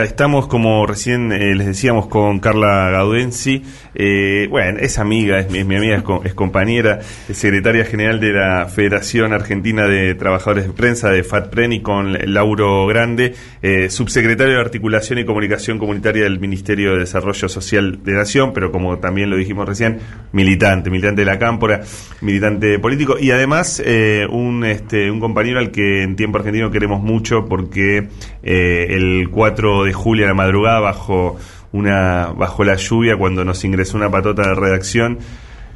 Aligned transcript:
Estamos, 0.00 0.46
como 0.46 0.86
recién 0.86 1.32
eh, 1.32 1.56
les 1.56 1.66
decíamos, 1.66 2.06
con 2.06 2.38
Carla 2.38 2.88
Gaudenzi. 2.90 3.64
Eh, 3.96 4.46
bueno, 4.48 4.78
es 4.78 4.96
amiga, 4.96 5.40
es 5.40 5.50
mi, 5.50 5.64
mi 5.64 5.74
amiga, 5.74 6.04
es, 6.22 6.34
compañera, 6.34 7.00
secretaria 7.02 7.84
general 7.84 8.20
de 8.20 8.32
la 8.32 8.66
Federación 8.66 9.32
Argentina 9.32 9.88
de 9.88 10.14
Trabajadores 10.14 10.68
de 10.68 10.72
Prensa, 10.72 11.10
de 11.10 11.24
FATPREN, 11.24 11.72
y 11.72 11.82
con 11.82 12.12
Lauro 12.32 12.86
Grande, 12.86 13.34
eh, 13.60 13.90
subsecretario 13.90 14.54
de 14.54 14.60
Articulación 14.60 15.18
y 15.18 15.24
Comunicación 15.24 15.80
Comunitaria 15.80 16.22
del 16.22 16.38
Ministerio 16.38 16.92
de 16.92 17.00
Desarrollo 17.00 17.48
Social 17.48 18.04
de 18.04 18.12
Nación, 18.12 18.52
pero 18.54 18.70
como 18.70 19.00
también 19.00 19.30
lo 19.30 19.36
dijimos 19.36 19.68
recién, 19.68 19.98
militante, 20.30 20.90
militante 20.90 21.22
de 21.22 21.26
la 21.26 21.40
Cámpora, 21.40 21.80
militante 22.20 22.78
político, 22.78 23.18
y 23.18 23.32
además 23.32 23.82
un, 24.30 24.64
este, 24.64 25.10
un 25.10 25.18
compañero 25.18 25.58
al 25.58 25.72
que 25.72 26.04
en 26.04 26.14
tiempo 26.14 26.38
argentino 26.38 26.70
queremos 26.70 27.02
mucho 27.02 27.46
porque 27.46 28.06
el 28.42 29.28
4 29.30 29.84
de 29.84 29.88
de 29.88 29.92
julio 29.92 30.24
a 30.24 30.28
la 30.28 30.34
madrugada 30.34 30.80
bajo 30.80 31.36
una 31.72 32.32
bajo 32.36 32.64
la 32.64 32.76
lluvia 32.76 33.16
cuando 33.16 33.44
nos 33.44 33.64
ingresó 33.64 33.96
una 33.96 34.10
patota 34.10 34.42
de 34.42 34.54
redacción. 34.54 35.18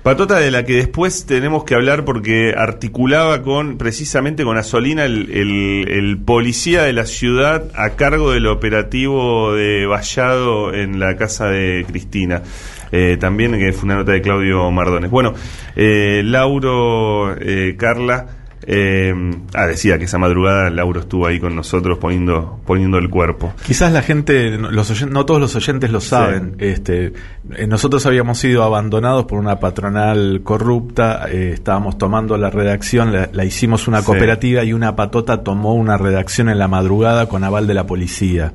Patota 0.02 0.40
de 0.40 0.50
la 0.50 0.64
que 0.64 0.74
después 0.74 1.26
tenemos 1.26 1.62
que 1.62 1.76
hablar 1.76 2.04
porque 2.04 2.54
articulaba 2.56 3.42
con 3.42 3.78
precisamente 3.78 4.42
con 4.42 4.58
Asolina 4.58 5.04
el, 5.04 5.30
el, 5.30 6.18
policía 6.18 6.82
de 6.82 6.92
la 6.92 7.06
ciudad 7.06 7.70
a 7.76 7.90
cargo 7.90 8.32
del 8.32 8.48
operativo 8.48 9.54
de 9.54 9.86
Vallado 9.86 10.74
en 10.74 10.98
la 10.98 11.16
casa 11.16 11.46
de 11.46 11.84
Cristina. 11.86 12.42
Eh, 12.90 13.16
también 13.20 13.52
que 13.52 13.72
fue 13.72 13.84
una 13.84 13.94
nota 13.94 14.10
de 14.10 14.20
Claudio 14.20 14.68
Mardones. 14.72 15.08
Bueno, 15.08 15.34
eh, 15.76 16.22
Lauro, 16.24 17.36
eh, 17.40 17.76
Carla. 17.78 18.26
Eh, 18.66 19.12
ah, 19.54 19.66
decía 19.66 19.98
que 19.98 20.04
esa 20.04 20.18
madrugada 20.18 20.70
Lauro 20.70 21.00
estuvo 21.00 21.26
ahí 21.26 21.40
con 21.40 21.54
nosotros 21.56 21.98
poniendo, 21.98 22.60
poniendo 22.66 22.98
el 22.98 23.10
cuerpo. 23.10 23.52
Quizás 23.64 23.92
la 23.92 24.02
gente, 24.02 24.50
los 24.50 25.06
no 25.06 25.26
todos 25.26 25.40
los 25.40 25.56
oyentes 25.56 25.90
lo 25.90 26.00
saben. 26.00 26.56
Este, 26.58 27.12
eh, 27.56 27.66
nosotros 27.66 28.06
habíamos 28.06 28.38
sido 28.38 28.62
abandonados 28.62 29.24
por 29.24 29.38
una 29.38 29.58
patronal 29.58 30.40
corrupta, 30.44 31.26
eh, 31.28 31.52
estábamos 31.54 31.98
tomando 31.98 32.36
la 32.36 32.50
redacción, 32.50 33.12
la, 33.12 33.44
hicimos 33.44 33.88
una 33.88 34.02
cooperativa 34.02 34.62
y 34.64 34.72
una 34.72 34.94
patota 34.94 35.42
tomó 35.42 35.74
una 35.74 35.96
redacción 35.96 36.48
en 36.48 36.58
la 36.58 36.68
madrugada 36.68 37.26
con 37.26 37.44
aval 37.44 37.66
de 37.66 37.74
la 37.74 37.86
policía. 37.86 38.52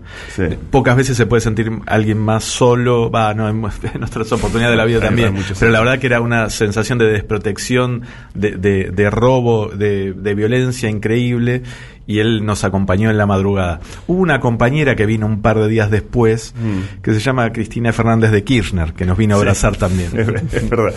Pocas 0.72 0.96
veces 0.96 1.18
se 1.18 1.26
puede 1.26 1.42
sentir 1.42 1.72
alguien 1.86 2.18
más 2.18 2.44
solo, 2.44 3.12
va, 3.12 3.34
no, 3.34 3.50
en, 3.50 3.62
nuestras 4.00 4.32
oportunidades 4.32 4.74
de 4.74 4.78
la 4.78 4.86
vida 4.86 5.00
también, 5.02 5.36
pero 5.60 5.72
la 5.72 5.80
verdad 5.80 6.00
que 6.00 6.08
era 6.08 6.22
una 6.22 6.50
sensación 6.50 6.98
de 6.98 7.08
desprotección, 7.08 8.04
de, 8.34 8.52
de, 8.52 8.92
de 8.92 9.10
robo, 9.10 9.70
de 9.70 9.97
de, 10.14 10.36
violencia 10.36 10.90
increíble 10.90 11.64
y 12.06 12.20
él 12.20 12.46
nos 12.46 12.64
acompañó 12.64 13.10
en 13.10 13.18
la 13.18 13.26
madrugada. 13.26 13.82
Hubo 14.08 14.22
una 14.22 14.40
compañera 14.40 14.96
que 14.96 15.06
vino 15.06 15.26
un 15.26 15.42
par 15.42 15.60
de 15.60 15.68
días 15.68 15.92
después, 15.92 16.54
mm. 16.56 17.02
que 17.02 17.14
se 17.14 17.20
llama 17.20 17.52
Cristina 17.52 17.92
Fernández 17.92 18.32
de 18.32 18.44
Kirchner, 18.44 18.94
que 18.94 19.06
nos 19.06 19.18
vino 19.18 19.36
a 19.36 19.40
abrazar 19.40 19.76
también. 19.76 20.12
Es, 20.52 20.70
verdad. 20.70 20.94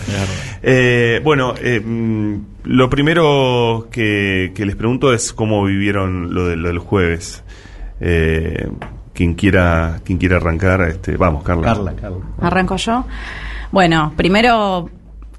Eh, 0.63 1.19
bueno, 1.23 1.53
eh, 1.61 1.79
mm, 1.79 2.35
lo 2.63 2.89
primero 2.89 3.87
que, 3.91 4.53
les 4.55 4.75
pregunto 4.75 5.13
es 5.13 5.33
cómo 5.33 5.63
vivieron 5.65 6.33
lo, 6.33 6.47
de, 6.47 6.55
lo 6.55 6.69
del 6.69 6.79
jueves. 6.79 7.43
Eh, 7.99 8.69
quien 9.13 9.33
quiera 9.35 9.99
quien 10.03 10.17
quiera 10.17 10.37
arrancar, 10.37 10.81
este, 10.81 11.17
vamos, 11.17 11.43
Carla. 11.43 11.63
Carla, 11.63 11.93
Carla. 11.95 12.25
Arranco 12.39 12.77
yo. 12.77 13.05
Bueno, 13.71 14.13
primero 14.15 14.89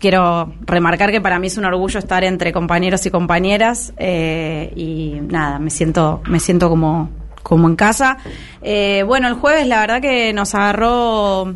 quiero 0.03 0.53
remarcar 0.63 1.13
que 1.13 1.21
para 1.21 1.39
mí 1.39 1.47
es 1.47 1.57
un 1.57 1.65
orgullo 1.65 2.01
estar 2.01 2.25
entre 2.25 2.53
compañeros 2.53 3.07
y 3.07 3.11
compañeras 3.13 3.95
eh, 3.97 4.73
y 4.75 5.21
nada, 5.29 5.61
me 5.61 5.71
siento, 5.71 6.21
me 6.27 6.41
siento 6.41 6.69
como, 6.69 7.09
como 7.45 7.69
en 7.69 7.77
casa. 7.77 8.19
Eh, 8.63 9.05
bueno, 9.07 9.29
el 9.29 9.35
jueves 9.35 9.69
la 9.69 9.81
verdad 9.81 10.03
que 10.03 10.33
nos 10.33 10.57
agarró, 10.57 11.55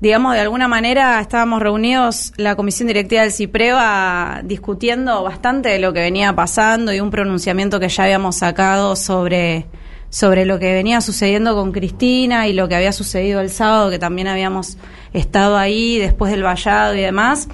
digamos, 0.00 0.34
de 0.34 0.40
alguna 0.40 0.68
manera 0.68 1.20
estábamos 1.20 1.60
reunidos 1.60 2.32
la 2.36 2.54
comisión 2.54 2.86
directiva 2.86 3.22
del 3.22 3.32
CIPREVA 3.32 4.42
discutiendo 4.44 5.20
bastante 5.24 5.70
de 5.70 5.80
lo 5.80 5.92
que 5.92 6.00
venía 6.00 6.32
pasando 6.32 6.94
y 6.94 7.00
un 7.00 7.10
pronunciamiento 7.10 7.80
que 7.80 7.88
ya 7.88 8.04
habíamos 8.04 8.36
sacado 8.36 8.94
sobre 8.94 9.66
sobre 10.10 10.44
lo 10.44 10.58
que 10.58 10.72
venía 10.72 11.00
sucediendo 11.00 11.54
con 11.54 11.72
Cristina 11.72 12.48
y 12.48 12.52
lo 12.52 12.68
que 12.68 12.74
había 12.74 12.92
sucedido 12.92 13.40
el 13.40 13.50
sábado, 13.50 13.90
que 13.90 13.98
también 13.98 14.28
habíamos 14.28 14.76
estado 15.12 15.56
ahí 15.56 15.98
después 15.98 16.32
del 16.32 16.42
vallado 16.42 16.94
y 16.94 17.00
demás. 17.00 17.48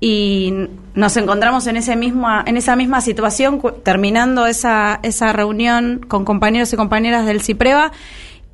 Y 0.00 0.52
nos 0.94 1.16
encontramos 1.16 1.68
en, 1.68 1.76
ese 1.76 1.94
mismo, 1.94 2.28
en 2.44 2.56
esa 2.56 2.74
misma 2.74 3.00
situación, 3.00 3.62
terminando 3.84 4.46
esa, 4.46 4.98
esa 5.04 5.32
reunión 5.32 6.04
con 6.08 6.24
compañeros 6.24 6.72
y 6.72 6.76
compañeras 6.76 7.24
del 7.24 7.40
CIPREVA, 7.40 7.92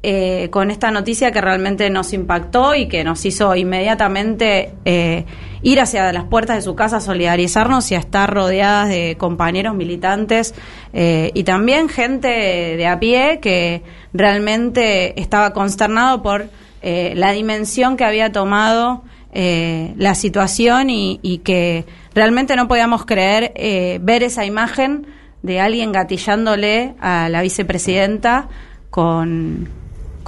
eh, 0.05 0.49
con 0.51 0.71
esta 0.71 0.93
noticia 0.93 1.33
que 1.33 1.41
realmente 1.41 1.91
nos 1.91 2.13
impactó 2.13 2.77
y 2.77 2.87
que 2.87 3.03
nos 3.03 3.25
hizo 3.25 3.57
inmediatamente 3.57 4.73
eh, 4.85 5.25
ir 5.63 5.81
hacia 5.81 6.13
las 6.13 6.23
puertas 6.23 6.55
de 6.55 6.63
su 6.63 6.77
casa, 6.77 7.01
solidarizarnos 7.01 7.91
y 7.91 7.97
a 7.97 7.99
estar 7.99 8.33
rodeadas 8.33 8.91
de 8.91 9.17
compañeros 9.19 9.75
militantes 9.75 10.55
eh, 10.93 11.33
y 11.35 11.43
también 11.43 11.89
gente 11.89 12.29
de 12.29 12.87
a 12.87 13.01
pie 13.01 13.41
que 13.43 13.83
realmente 14.13 15.21
estaba 15.21 15.53
consternado 15.53 16.23
por 16.23 16.49
la 16.81 17.33
dimensión 17.33 17.97
que 17.97 18.05
había 18.05 18.31
tomado 18.31 19.03
la 19.35 20.15
situación 20.15 20.91
y, 20.91 21.19
y, 21.23 21.39
que 21.39 21.87
realmente 22.15 22.55
no 22.55 22.69
podíamos 22.69 23.05
creer 23.05 23.53
ver 24.01 24.23
esa 24.23 24.45
imagen 24.45 25.09
de 25.43 25.59
alguien 25.59 25.91
gatillándole 25.91 26.95
a 27.01 27.29
la 27.29 27.43
vicepresidenta 27.43 28.49
con, 28.91 29.69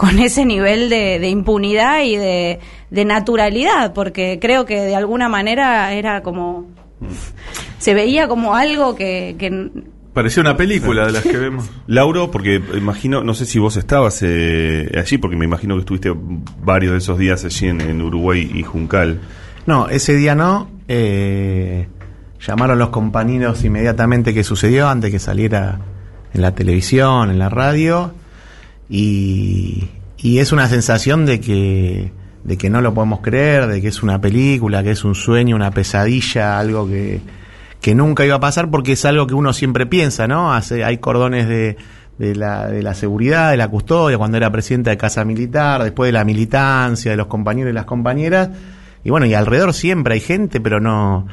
con 0.01 0.19
ese 0.19 0.47
nivel 0.47 0.89
de, 0.89 1.29
impunidad 1.29 2.03
y 2.03 2.17
de, 2.17 2.59
naturalidad, 3.05 3.93
porque 3.93 4.39
creo 4.41 4.65
que 4.65 4.81
de 4.81 4.97
alguna 4.97 5.29
manera 5.29 5.93
era 5.93 6.23
como... 6.23 6.69
Se 7.79 7.93
veía 7.93 8.27
como 8.27 8.55
algo 8.55 8.95
que... 8.95 9.71
Parecía 10.15 10.41
una 10.41 10.57
película 10.57 11.05
de 11.05 11.13
las 11.13 11.23
que 11.23 11.37
vemos. 11.37 11.69
Lauro, 11.87 12.31
porque 12.31 12.63
imagino, 12.75 13.23
no 13.23 13.35
sé 13.35 13.45
si 13.45 13.59
vos 13.59 13.77
estabas 13.77 14.23
eh, 14.23 14.91
allí, 14.97 15.19
porque 15.19 15.37
me 15.37 15.45
imagino 15.45 15.75
que 15.75 15.81
estuviste 15.81 16.11
varios 16.63 16.93
de 16.93 16.99
esos 16.99 17.19
días 17.19 17.45
allí 17.45 17.69
en, 17.69 18.01
Uruguay 18.01 18.51
y 18.55 18.63
Juncal. 18.63 19.21
No, 19.67 19.91
ese 19.91 20.15
día 20.15 20.35
no. 20.35 20.71
Eh, 20.89 21.89
llamaron 22.41 22.79
los 22.79 22.89
compañeros 22.89 23.63
inmediatamente 23.65 24.33
que 24.33 24.45
sucedió, 24.45 24.89
antes 24.89 25.11
que 25.11 25.19
saliera 25.19 25.79
en 26.33 26.41
la 26.41 26.55
televisión, 26.55 27.31
en 27.31 27.39
la 27.39 27.51
radio. 27.51 28.15
Y, 28.91 29.89
es 30.23 30.53
una 30.53 30.69
sensación 30.69 31.25
de 31.25 31.41
que, 31.41 32.13
de 32.45 32.59
que 32.59 32.69
no 32.69 32.83
lo 32.83 32.93
podemos 32.93 33.21
creer, 33.21 33.69
de 33.69 33.81
que 33.81 33.89
es 33.89 34.03
una 34.03 34.21
película, 34.21 34.83
que 34.83 34.91
es 34.91 35.05
un 35.05 35.15
sueño, 35.15 35.57
una 35.57 35.71
pesadilla, 35.71 36.59
algo 36.59 36.87
que, 36.87 37.21
que 37.81 37.95
nunca 37.95 38.27
iba 38.27 38.35
a 38.35 38.41
pasar 38.41 38.71
porque 38.71 38.93
es 38.93 39.05
algo 39.05 39.27
que 39.27 39.35
uno 39.35 39.53
siempre 39.53 39.87
piensa, 39.87 40.27
¿no? 40.27 40.53
Hace, 40.53 40.85
hay 40.85 40.99
cordones 40.99 41.49
de, 41.49 41.77
de, 42.19 42.35
la, 42.35 42.67
de 42.67 42.83
la 42.83 42.95
seguridad, 42.95 43.51
de 43.53 43.57
la 43.57 43.69
custodia, 43.69 44.19
cuando 44.19 44.37
era 44.37 44.51
presidenta 44.51 44.91
de 44.91 44.99
Casa 44.99 45.25
Militar, 45.25 45.83
después 45.83 46.09
de 46.09 46.13
la 46.13 46.25
militancia, 46.25 47.13
de 47.13 47.17
los 47.17 47.29
compañeros 47.29 47.71
y 47.71 47.75
las 47.75 47.87
compañeras. 47.87 48.51
Y 49.05 49.11
bueno, 49.11 49.25
y 49.25 49.33
alrededor 49.33 49.73
siempre 49.73 50.15
hay 50.15 50.21
gente, 50.21 50.61
pero 50.61 50.81
no, 50.81 51.27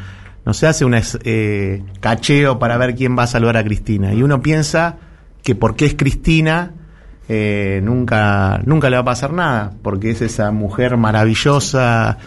no 0.46 0.54
se 0.54 0.68
hace 0.68 0.86
un 0.86 0.96
eh, 0.96 1.84
cacheo 2.00 2.58
para 2.60 2.78
ver 2.78 2.96
quién 2.96 3.18
va 3.18 3.24
a 3.24 3.28
saludar 3.28 3.58
a 3.58 3.66
Cristina. 3.66 4.14
Y 4.14 4.24
uno 4.24 4.42
piensa 4.42 4.96
que 5.44 5.56
porque 5.56 5.86
es 5.86 5.96
Cristina, 5.96 6.72
eh, 7.30 7.82
nunca, 7.84 8.62
nunca 8.66 8.90
le 8.90 8.96
va 8.96 9.02
a 9.02 9.06
pasar 9.06 9.34
nada, 9.34 9.74
porque 9.82 10.12
es 10.12 10.22
esa 10.22 10.52
mujer 10.52 10.96
maravillosa, 10.96 12.18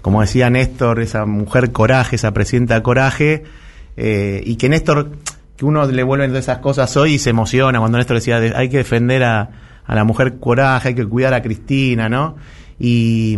como 0.00 0.20
decía 0.20 0.48
Néstor, 0.50 1.00
esa 1.00 1.26
mujer 1.26 1.72
coraje, 1.72 2.16
esa 2.16 2.32
presidenta 2.32 2.82
coraje, 2.82 3.44
eh, 3.96 4.42
y 4.44 4.56
que 4.56 4.68
Néstor, 4.68 5.10
que 5.56 5.64
uno 5.64 5.86
le 5.86 6.02
vuelve 6.02 6.28
de 6.28 6.38
esas 6.38 6.58
cosas 6.58 6.96
hoy 6.96 7.14
y 7.14 7.18
se 7.18 7.30
emociona 7.30 7.80
cuando 7.80 7.98
Néstor 7.98 8.18
decía, 8.18 8.36
hay 8.36 8.68
que 8.68 8.78
defender 8.78 9.24
a, 9.24 9.50
a 9.86 9.94
la 9.94 10.04
mujer 10.04 10.38
coraje, 10.38 10.88
hay 10.88 10.94
que 10.94 11.06
cuidar 11.06 11.34
a 11.34 11.42
Cristina, 11.42 12.08
¿no? 12.08 12.36
Y, 12.78 13.36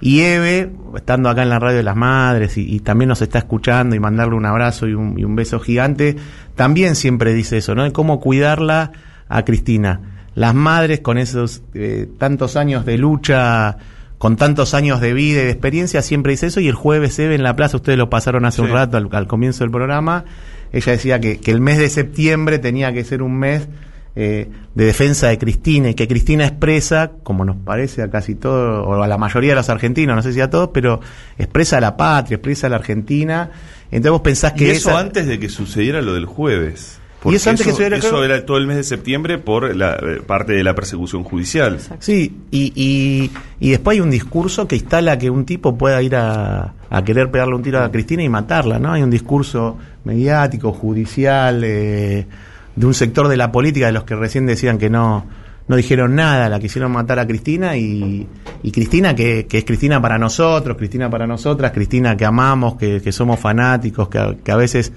y 0.00 0.20
Eve, 0.20 0.70
estando 0.96 1.28
acá 1.28 1.42
en 1.42 1.50
la 1.50 1.58
radio 1.58 1.78
de 1.78 1.82
las 1.82 1.96
madres 1.96 2.56
y, 2.56 2.80
también 2.80 3.08
nos 3.08 3.20
está 3.20 3.38
escuchando 3.38 3.96
y 3.96 4.00
mandarle 4.00 4.34
un 4.34 4.46
abrazo 4.46 4.86
y 4.86 4.94
un, 4.94 5.18
y 5.18 5.24
un 5.24 5.34
beso 5.34 5.58
gigante, 5.60 6.16
también 6.54 6.94
siempre 6.94 7.34
dice 7.34 7.58
eso, 7.58 7.74
¿no? 7.74 7.92
Cómo 7.92 8.20
cuidarla 8.20 8.92
a 9.28 9.44
Cristina 9.44 10.19
las 10.34 10.54
madres 10.54 11.00
con 11.00 11.18
esos 11.18 11.62
eh, 11.74 12.08
tantos 12.18 12.56
años 12.56 12.84
de 12.84 12.98
lucha, 12.98 13.78
con 14.18 14.36
tantos 14.36 14.74
años 14.74 15.00
de 15.00 15.14
vida 15.14 15.40
y 15.40 15.44
de 15.44 15.50
experiencia, 15.50 16.02
siempre 16.02 16.32
dice 16.32 16.48
eso. 16.48 16.60
Y 16.60 16.68
el 16.68 16.74
jueves 16.74 17.14
se 17.14 17.26
ve 17.26 17.34
en 17.34 17.42
la 17.42 17.56
plaza, 17.56 17.78
ustedes 17.78 17.98
lo 17.98 18.10
pasaron 18.10 18.44
hace 18.44 18.62
un 18.62 18.68
rato 18.68 18.96
al, 18.96 19.26
comienzo 19.26 19.64
del 19.64 19.70
programa, 19.70 20.24
ella 20.72 20.92
decía 20.92 21.20
que, 21.20 21.40
el 21.46 21.60
mes 21.60 21.78
de 21.78 21.88
septiembre 21.88 22.58
tenía 22.58 22.92
que 22.92 23.02
ser 23.02 23.22
un 23.22 23.38
mes 23.38 23.66
eh, 24.14 24.50
de 24.74 24.84
defensa 24.84 25.28
de 25.28 25.38
Cristina 25.38 25.88
y 25.90 25.94
que 25.94 26.06
Cristina 26.06 26.44
expresa, 26.46 27.12
como 27.22 27.44
nos 27.44 27.56
parece 27.56 28.02
a 28.02 28.10
casi 28.10 28.34
todos, 28.34 28.86
o 28.86 29.02
a 29.02 29.08
la 29.08 29.18
mayoría 29.18 29.50
de 29.50 29.56
los 29.56 29.68
argentinos, 29.68 30.14
no 30.14 30.22
sé 30.22 30.32
si 30.32 30.40
a 30.40 30.50
todos, 30.50 30.70
pero 30.72 31.00
expresa 31.38 31.78
a 31.78 31.80
la 31.80 31.96
patria, 31.96 32.36
expresa 32.36 32.66
a 32.66 32.70
la 32.70 32.76
Argentina. 32.76 33.50
Entonces 33.90 34.12
vos 34.12 34.20
pensás 34.20 34.52
que... 34.52 34.70
eso 34.70 34.96
antes 34.96 35.26
de 35.26 35.40
que 35.40 35.48
sucediera 35.48 36.02
lo 36.02 36.14
del 36.14 36.26
jueves. 36.26 36.99
Y 37.24 37.34
eso, 37.34 37.50
antes 37.50 37.66
que 37.66 37.72
eso 37.72 38.24
era 38.24 38.46
todo 38.46 38.56
el 38.56 38.66
mes 38.66 38.76
de 38.76 38.84
septiembre 38.84 39.38
por 39.38 39.74
la 39.76 39.94
eh, 39.94 40.22
parte 40.26 40.52
de 40.54 40.64
la 40.64 40.74
persecución 40.74 41.22
judicial. 41.22 41.78
Sí, 41.98 42.34
y, 42.50 43.30
y, 43.60 43.70
después 43.70 43.96
hay 43.96 44.00
un 44.00 44.10
discurso 44.10 44.66
que 44.66 44.76
instala 44.76 45.18
que 45.18 45.28
un 45.28 45.44
tipo 45.44 45.76
pueda 45.76 46.00
ir 46.02 46.16
a, 46.16 46.74
a, 46.88 47.04
querer 47.04 47.30
pegarle 47.30 47.56
un 47.56 47.62
tiro 47.62 47.82
a 47.82 47.90
Cristina 47.90 48.22
y 48.22 48.28
matarla, 48.28 48.78
¿no? 48.78 48.92
Hay 48.92 49.02
un 49.02 49.10
discurso 49.10 49.76
mediático, 50.04 50.72
judicial, 50.72 51.62
eh, 51.64 52.26
de 52.74 52.86
un 52.86 52.94
sector 52.94 53.28
de 53.28 53.36
la 53.36 53.52
política 53.52 53.86
de 53.86 53.92
los 53.92 54.04
que 54.04 54.16
recién 54.16 54.46
decían 54.46 54.78
que 54.78 54.88
no 54.88 55.26
no 55.70 55.76
dijeron 55.76 56.16
nada, 56.16 56.48
la 56.48 56.58
quisieron 56.58 56.90
matar 56.90 57.20
a 57.20 57.26
Cristina 57.28 57.76
y, 57.76 58.26
y 58.60 58.72
Cristina 58.72 59.14
que, 59.14 59.46
que, 59.46 59.58
es 59.58 59.64
Cristina 59.64 60.02
para 60.02 60.18
nosotros, 60.18 60.76
Cristina 60.76 61.08
para 61.08 61.28
nosotras, 61.28 61.70
Cristina 61.70 62.16
que 62.16 62.24
amamos, 62.24 62.74
que, 62.74 63.00
que 63.00 63.12
somos 63.12 63.38
fanáticos, 63.38 64.08
que, 64.08 64.38
que 64.42 64.50
a 64.50 64.56
veces 64.56 64.92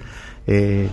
eh, 0.48 0.88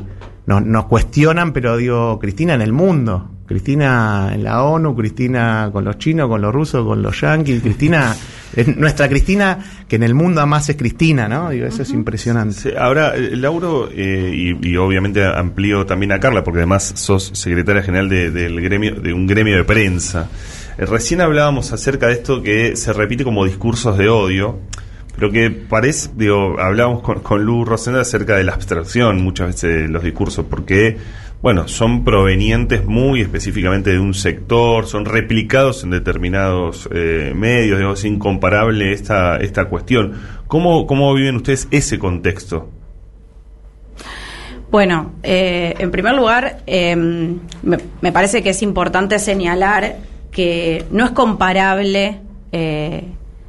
nos, 0.45 0.65
nos, 0.65 0.85
cuestionan, 0.85 1.53
pero 1.53 1.77
digo, 1.77 2.19
Cristina 2.19 2.53
en 2.53 2.61
el 2.61 2.73
mundo, 2.73 3.29
Cristina 3.51 4.31
en 4.33 4.45
la 4.45 4.63
ONU, 4.63 4.95
Cristina 4.95 5.69
con 5.73 5.83
los 5.83 5.97
chinos, 5.97 6.29
con 6.29 6.41
los 6.41 6.53
rusos, 6.53 6.85
con 6.85 7.01
los 7.01 7.19
yanquis, 7.19 7.61
Cristina, 7.61 8.15
nuestra 8.77 9.09
Cristina, 9.09 9.59
que 9.89 9.97
en 9.97 10.03
el 10.03 10.13
mundo 10.13 10.45
más 10.47 10.69
es 10.69 10.77
Cristina, 10.77 11.27
¿no? 11.27 11.49
Digo, 11.49 11.65
eso 11.65 11.81
es 11.81 11.91
impresionante. 11.91 12.77
ahora, 12.77 13.13
eh, 13.15 13.35
Lauro, 13.35 13.89
eh, 13.91 14.55
y, 14.61 14.77
obviamente 14.77 15.25
amplío 15.25 15.85
también 15.85 16.13
a 16.13 16.19
Carla, 16.21 16.45
porque 16.45 16.59
además 16.59 16.93
sos 16.95 17.31
secretaria 17.33 17.83
general 17.83 18.07
de, 18.07 18.31
del 18.31 18.61
gremio, 18.61 18.95
de 18.95 19.11
un 19.11 19.27
gremio 19.27 19.57
de 19.57 19.65
prensa. 19.65 20.29
Eh, 20.77 20.85
recién 20.85 21.19
hablábamos 21.19 21.73
acerca 21.73 22.07
de 22.07 22.13
esto 22.13 22.41
que 22.41 22.77
se 22.77 22.93
repite 22.93 23.25
como 23.25 23.43
discursos 23.43 23.97
de 23.97 24.07
odio 24.07 24.59
pero 25.15 25.31
que 25.31 25.49
parece, 25.49 26.09
digo, 26.15 26.59
hablábamos 26.59 27.01
con, 27.01 27.19
con 27.19 27.43
Lu 27.43 27.65
Rosenda 27.65 28.01
acerca 28.01 28.35
de 28.35 28.43
la 28.43 28.53
abstracción 28.53 29.23
muchas 29.23 29.47
veces 29.47 29.83
de 29.83 29.87
los 29.87 30.03
discursos, 30.03 30.45
porque, 30.49 30.97
bueno, 31.41 31.67
son 31.67 32.03
provenientes 32.03 32.85
muy 32.85 33.21
específicamente 33.21 33.91
de 33.91 33.99
un 33.99 34.13
sector, 34.13 34.87
son 34.87 35.05
replicados 35.05 35.83
en 35.83 35.91
determinados 35.91 36.89
eh, 36.93 37.33
medios, 37.35 37.79
digo, 37.79 37.93
es 37.93 38.05
incomparable 38.05 38.93
esta, 38.93 39.37
esta 39.37 39.65
cuestión. 39.65 40.13
¿Cómo, 40.47 40.87
¿Cómo 40.87 41.13
viven 41.13 41.37
ustedes 41.37 41.67
ese 41.71 41.99
contexto? 41.99 42.69
Bueno, 44.71 45.11
eh, 45.21 45.75
en 45.79 45.91
primer 45.91 46.15
lugar, 46.15 46.59
em, 46.65 47.39
me, 47.61 48.11
parece 48.13 48.41
que 48.41 48.51
es 48.51 48.61
importante 48.61 49.19
señalar 49.19 49.97
que 50.31 50.85
no 50.91 51.03
es 51.03 51.11
comparable, 51.11 52.21
eh, 52.53 53.03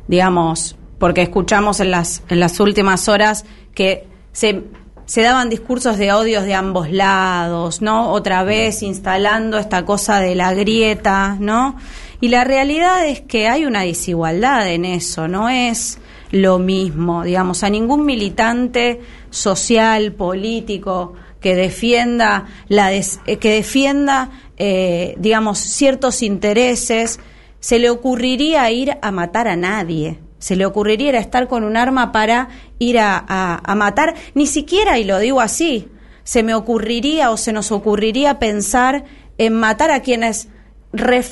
digamos, 0.09 0.77
porque 1.03 1.23
escuchamos 1.23 1.81
en 1.81 1.91
las, 1.91 2.23
en 2.29 2.39
las 2.39 2.61
últimas 2.61 3.09
horas 3.09 3.45
que 3.75 4.07
se, 4.31 4.63
se 5.05 5.23
daban 5.23 5.51
discursos 5.51 5.99
de 5.99 6.13
odios 6.13 6.45
de 6.45 6.55
ambos 6.55 6.93
lados, 6.93 7.83
¿no? 7.83 8.13
Otra 8.13 8.45
vez 8.45 8.85
instalando 8.85 9.59
esta 9.59 9.85
cosa 9.85 10.21
de 10.21 10.37
la 10.37 10.55
grieta, 10.55 11.37
¿no? 11.41 11.77
Y 12.21 12.29
la 12.29 12.45
realidad 12.45 13.05
es 13.05 13.21
que 13.21 13.49
hay 13.49 13.65
una 13.65 13.83
desigualdad 13.83 14.69
en 14.69 14.85
eso, 14.85 15.27
no 15.27 15.49
es 15.49 15.99
lo 16.31 16.61
mismo, 16.61 17.25
digamos, 17.25 17.65
a 17.65 17.69
ningún 17.69 18.07
militante 18.07 19.01
social, 19.29 20.13
político, 20.13 21.15
que 21.41 21.57
defienda 21.57 22.47
la 22.69 22.93
eh, 22.95 23.03
que 23.41 23.55
defienda 23.55 24.31
eh, 24.57 25.17
digamos 25.19 25.59
ciertos 25.59 26.23
intereses 26.23 27.19
se 27.59 27.81
le 27.81 27.91
ocurriría 27.91 28.71
ir 28.71 28.99
a 29.03 29.11
matar 29.11 29.49
a 29.49 29.57
nadie 29.57 30.21
se 30.43 30.57
le 30.57 30.67
ocurriría 30.67 31.17
estar 31.21 31.47
con 31.47 31.63
un 31.63 31.77
arma 31.77 32.11
para 32.11 32.49
ir 32.81 32.99
a, 32.99 33.63
matar, 33.77 34.17
ni 34.35 34.49
siquiera, 34.49 34.99
y 34.99 35.05
lo 35.05 35.21
digo 35.21 35.41
así, 35.41 35.89
se 36.25 36.43
me 36.43 36.53
ocurriría 36.53 37.31
o 37.31 37.37
se 37.37 37.53
nos 37.53 37.71
ocurriría 37.71 38.41
pensar 38.41 39.05
en 39.39 39.53
matar 39.53 39.93
a 39.93 40.01
quienes 40.01 40.49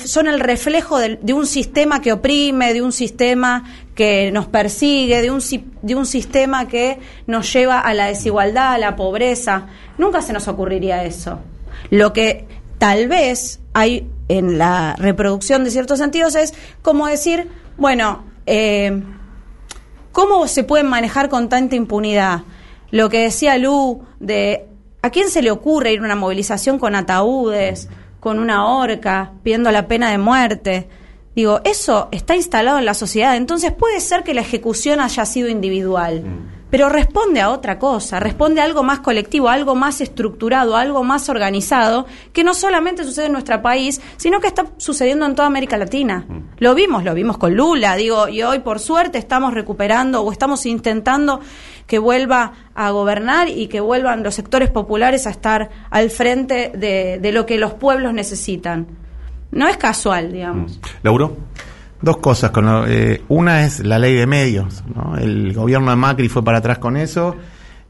son 0.05 0.27
el 0.27 0.39
reflejo 0.39 0.97
de, 0.97 1.33
un 1.33 1.45
sistema 1.45 2.01
que 2.01 2.13
oprime, 2.13 2.73
de 2.73 2.81
un 2.81 2.93
sistema 2.93 3.65
que 3.95 4.31
nos 4.31 4.47
persigue, 4.47 5.21
de 5.21 5.29
un, 5.29 5.41
de 5.81 5.95
un 5.95 6.05
sistema 6.05 6.69
que 6.69 6.99
nos 7.27 7.51
lleva 7.51 7.81
a 7.81 7.93
la 7.93 8.05
desigualdad, 8.05 8.75
a 8.75 8.77
la 8.77 8.95
pobreza. 8.95 9.67
Nunca 9.97 10.21
se 10.21 10.31
nos 10.31 10.47
ocurriría 10.47 11.03
eso. 11.03 11.39
Lo 11.89 12.13
que 12.13 12.47
tal 12.77 13.09
vez 13.09 13.59
hay 13.73 14.07
en 14.29 14.57
la 14.57 14.95
reproducción 14.97 15.65
de 15.65 15.71
ciertos 15.71 15.99
sentidos 15.99 16.35
es 16.35 16.53
como 16.81 17.07
decir, 17.07 17.49
bueno, 17.75 18.30
eh, 18.45 19.03
¿cómo 20.11 20.47
se 20.47 20.63
pueden 20.63 20.87
manejar 20.87 21.29
con 21.29 21.49
tanta 21.49 21.75
impunidad? 21.75 22.41
Lo 22.91 23.09
que 23.09 23.23
decía 23.23 23.57
Lu, 23.57 24.03
de 24.19 24.67
¿a 25.01 25.09
quién 25.09 25.29
se 25.29 25.41
le 25.41 25.51
ocurre 25.51 25.93
ir 25.93 25.99
a 25.99 26.03
una 26.03 26.15
movilización 26.15 26.79
con 26.79 26.95
ataúdes, 26.95 27.89
con 28.19 28.39
una 28.39 28.67
horca, 28.67 29.33
pidiendo 29.43 29.71
la 29.71 29.87
pena 29.87 30.11
de 30.11 30.17
muerte? 30.17 30.89
Digo, 31.35 31.61
eso 31.63 32.09
está 32.11 32.35
instalado 32.35 32.77
en 32.77 32.85
la 32.85 32.93
sociedad, 32.93 33.35
entonces 33.37 33.71
puede 33.71 34.01
ser 34.01 34.23
que 34.23 34.33
la 34.33 34.41
ejecución 34.41 34.99
haya 34.99 35.25
sido 35.25 35.47
individual. 35.47 36.23
Mm 36.23 36.60
pero 36.71 36.89
responde 36.89 37.41
a 37.41 37.51
otra 37.51 37.77
cosa, 37.77 38.19
responde 38.19 38.61
a 38.61 38.63
algo 38.63 38.81
más 38.81 38.99
colectivo, 38.99 39.49
a 39.49 39.53
algo 39.53 39.75
más 39.75 40.01
estructurado, 40.01 40.75
a 40.75 40.81
algo 40.81 41.03
más 41.03 41.29
organizado, 41.29 42.07
que 42.33 42.43
no 42.43 42.53
solamente 42.53 43.03
sucede 43.03 43.25
en 43.25 43.33
nuestro 43.33 43.61
país, 43.61 44.01
sino 44.17 44.39
que 44.39 44.47
está 44.47 44.65
sucediendo 44.77 45.25
en 45.25 45.35
toda 45.35 45.47
América 45.47 45.77
Latina. 45.77 46.25
Mm. 46.27 46.39
Lo 46.57 46.73
vimos, 46.73 47.03
lo 47.03 47.13
vimos 47.13 47.37
con 47.37 47.53
Lula, 47.55 47.95
digo, 47.95 48.29
y 48.29 48.41
hoy 48.41 48.59
por 48.59 48.79
suerte 48.79 49.17
estamos 49.17 49.53
recuperando 49.53 50.21
o 50.21 50.31
estamos 50.31 50.65
intentando 50.65 51.41
que 51.85 51.99
vuelva 51.99 52.53
a 52.73 52.89
gobernar 52.91 53.49
y 53.49 53.67
que 53.67 53.81
vuelvan 53.81 54.23
los 54.23 54.33
sectores 54.33 54.69
populares 54.69 55.27
a 55.27 55.31
estar 55.31 55.69
al 55.89 56.09
frente 56.09 56.71
de, 56.73 57.19
de 57.21 57.31
lo 57.33 57.45
que 57.45 57.57
los 57.57 57.73
pueblos 57.73 58.13
necesitan. 58.13 58.87
No 59.51 59.67
es 59.67 59.75
casual, 59.75 60.31
digamos. 60.31 60.77
Mm. 60.77 60.81
Lauro. 61.03 61.37
Dos 62.01 62.17
cosas. 62.17 62.51
Con 62.51 62.67
eh, 62.87 63.21
una 63.27 63.65
es 63.65 63.85
la 63.85 63.99
ley 63.99 64.15
de 64.15 64.27
medios. 64.27 64.83
El 65.19 65.53
gobierno 65.53 65.91
de 65.91 65.97
Macri 65.97 66.29
fue 66.29 66.43
para 66.43 66.59
atrás 66.59 66.79
con 66.79 66.97
eso. 66.97 67.35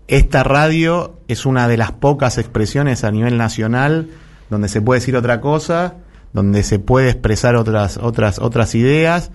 Esta 0.07 0.43
radio 0.43 1.19
es 1.27 1.45
una 1.45 1.67
de 1.67 1.77
las 1.77 1.93
pocas 1.93 2.37
expresiones 2.37 3.03
a 3.03 3.11
nivel 3.11 3.37
nacional 3.37 4.09
donde 4.49 4.67
se 4.67 4.81
puede 4.81 4.99
decir 4.99 5.15
otra 5.15 5.39
cosa, 5.39 5.95
donde 6.33 6.63
se 6.63 6.77
puede 6.77 7.09
expresar 7.09 7.55
otras, 7.55 7.97
otras, 7.97 8.37
otras 8.39 8.75
ideas. 8.75 9.31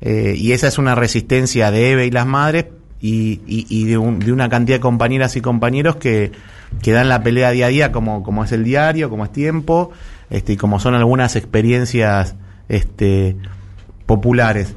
Eh, 0.00 0.34
y 0.36 0.52
esa 0.52 0.68
es 0.68 0.78
una 0.78 0.94
resistencia 0.94 1.70
de 1.72 1.90
Eve 1.90 2.06
y 2.06 2.10
las 2.12 2.26
madres 2.26 2.66
y, 3.00 3.40
y, 3.46 3.84
de, 3.84 3.92
de, 3.92 4.32
una 4.32 4.48
cantidad 4.48 4.76
de 4.76 4.80
compañeras 4.80 5.34
y 5.36 5.40
compañeros 5.40 5.96
que, 5.96 6.30
que 6.82 6.92
dan 6.92 7.08
la 7.08 7.22
pelea 7.22 7.50
día 7.50 7.66
a 7.66 7.70
día, 7.70 7.92
como, 7.92 8.22
como 8.22 8.44
es 8.44 8.52
el 8.52 8.62
diario, 8.62 9.10
como 9.10 9.24
es 9.24 9.32
tiempo, 9.32 9.90
este, 10.30 10.52
y 10.52 10.56
como 10.56 10.78
son 10.78 10.94
algunas 10.94 11.34
experiencias 11.34 12.36
este, 12.68 13.36
populares. 14.10 14.74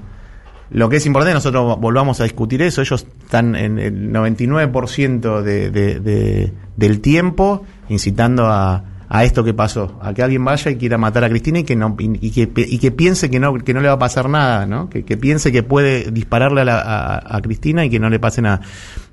Lo 0.69 0.89
que 0.89 0.97
es 0.97 1.05
importante, 1.07 1.33
nosotros 1.33 1.79
volvamos 1.79 2.21
a 2.21 2.23
discutir 2.23 2.61
eso, 2.61 2.81
ellos 2.81 3.07
están 3.23 3.55
en 3.55 3.79
el 3.79 4.11
99% 4.11 5.41
de, 5.41 5.71
de, 5.71 6.53
del 6.77 6.99
tiempo 7.01 7.63
incitando 7.89 8.45
a, 8.45 8.83
a 9.09 9.23
esto 9.23 9.43
que 9.43 9.55
pasó, 9.55 9.97
a 10.03 10.13
que 10.13 10.21
alguien 10.21 10.45
vaya 10.45 10.69
y 10.69 10.75
quiera 10.75 10.99
matar 10.99 11.23
a 11.23 11.29
Cristina 11.29 11.59
y 11.59 11.63
que 11.63 11.75
no 11.75 11.95
y 11.97 12.29
que, 12.29 12.47
y 12.55 12.77
que 12.77 12.91
piense 12.91 13.31
que 13.31 13.39
no 13.39 13.55
que 13.55 13.73
no 13.73 13.81
le 13.81 13.87
va 13.87 13.95
a 13.95 13.99
pasar 13.99 14.29
nada, 14.29 14.67
¿no? 14.67 14.87
Que, 14.87 15.01
piense 15.17 15.51
que 15.51 15.63
puede 15.63 16.11
dispararle 16.11 16.61
a, 16.69 17.23
a, 17.25 17.41
Cristina 17.41 17.85
y 17.85 17.89
que 17.89 17.99
no 17.99 18.11
le 18.11 18.19
pase 18.19 18.43
nada. 18.43 18.61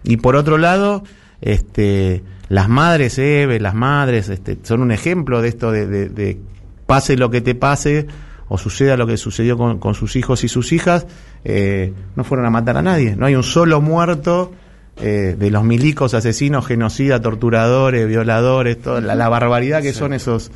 Y 0.04 0.18
por 0.18 0.36
otro 0.36 0.58
lado, 0.58 1.02
este 1.40 2.22
las 2.50 2.68
madres 2.68 3.18
Eve, 3.18 3.58
las 3.58 3.74
madres 3.74 4.28
este, 4.28 4.58
son 4.64 4.82
un 4.82 4.92
ejemplo 4.92 5.40
de 5.40 5.48
esto 5.48 5.72
de, 5.72 5.86
de 5.86 6.40
pase 6.84 7.16
lo 7.16 7.30
que 7.30 7.40
te 7.40 7.54
pase, 7.54 8.06
o 8.52 8.58
suceda 8.58 8.96
lo 8.96 9.06
que 9.06 9.16
sucedió 9.16 9.56
con, 9.56 9.94
sus 9.94 10.16
hijos 10.16 10.42
y 10.42 10.48
sus 10.48 10.72
hijas, 10.72 11.06
eh, 11.44 11.92
no 12.16 12.24
fueron 12.24 12.46
a 12.46 12.50
matar 12.50 12.76
a 12.76 12.82
nadie. 12.82 13.14
No 13.14 13.26
hay 13.26 13.36
un 13.36 13.44
solo 13.44 13.80
muerto 13.80 14.50
eh, 14.96 15.36
de 15.38 15.50
los 15.52 15.62
milicos, 15.62 16.14
asesinos, 16.14 16.66
genocidas, 16.66 17.22
torturadores, 17.22 18.08
violadores, 18.08 18.82
toda 18.82 19.00
la, 19.00 19.28
barbaridad 19.28 19.82
que 19.82 19.92
son 19.92 20.12
esos 20.12 20.50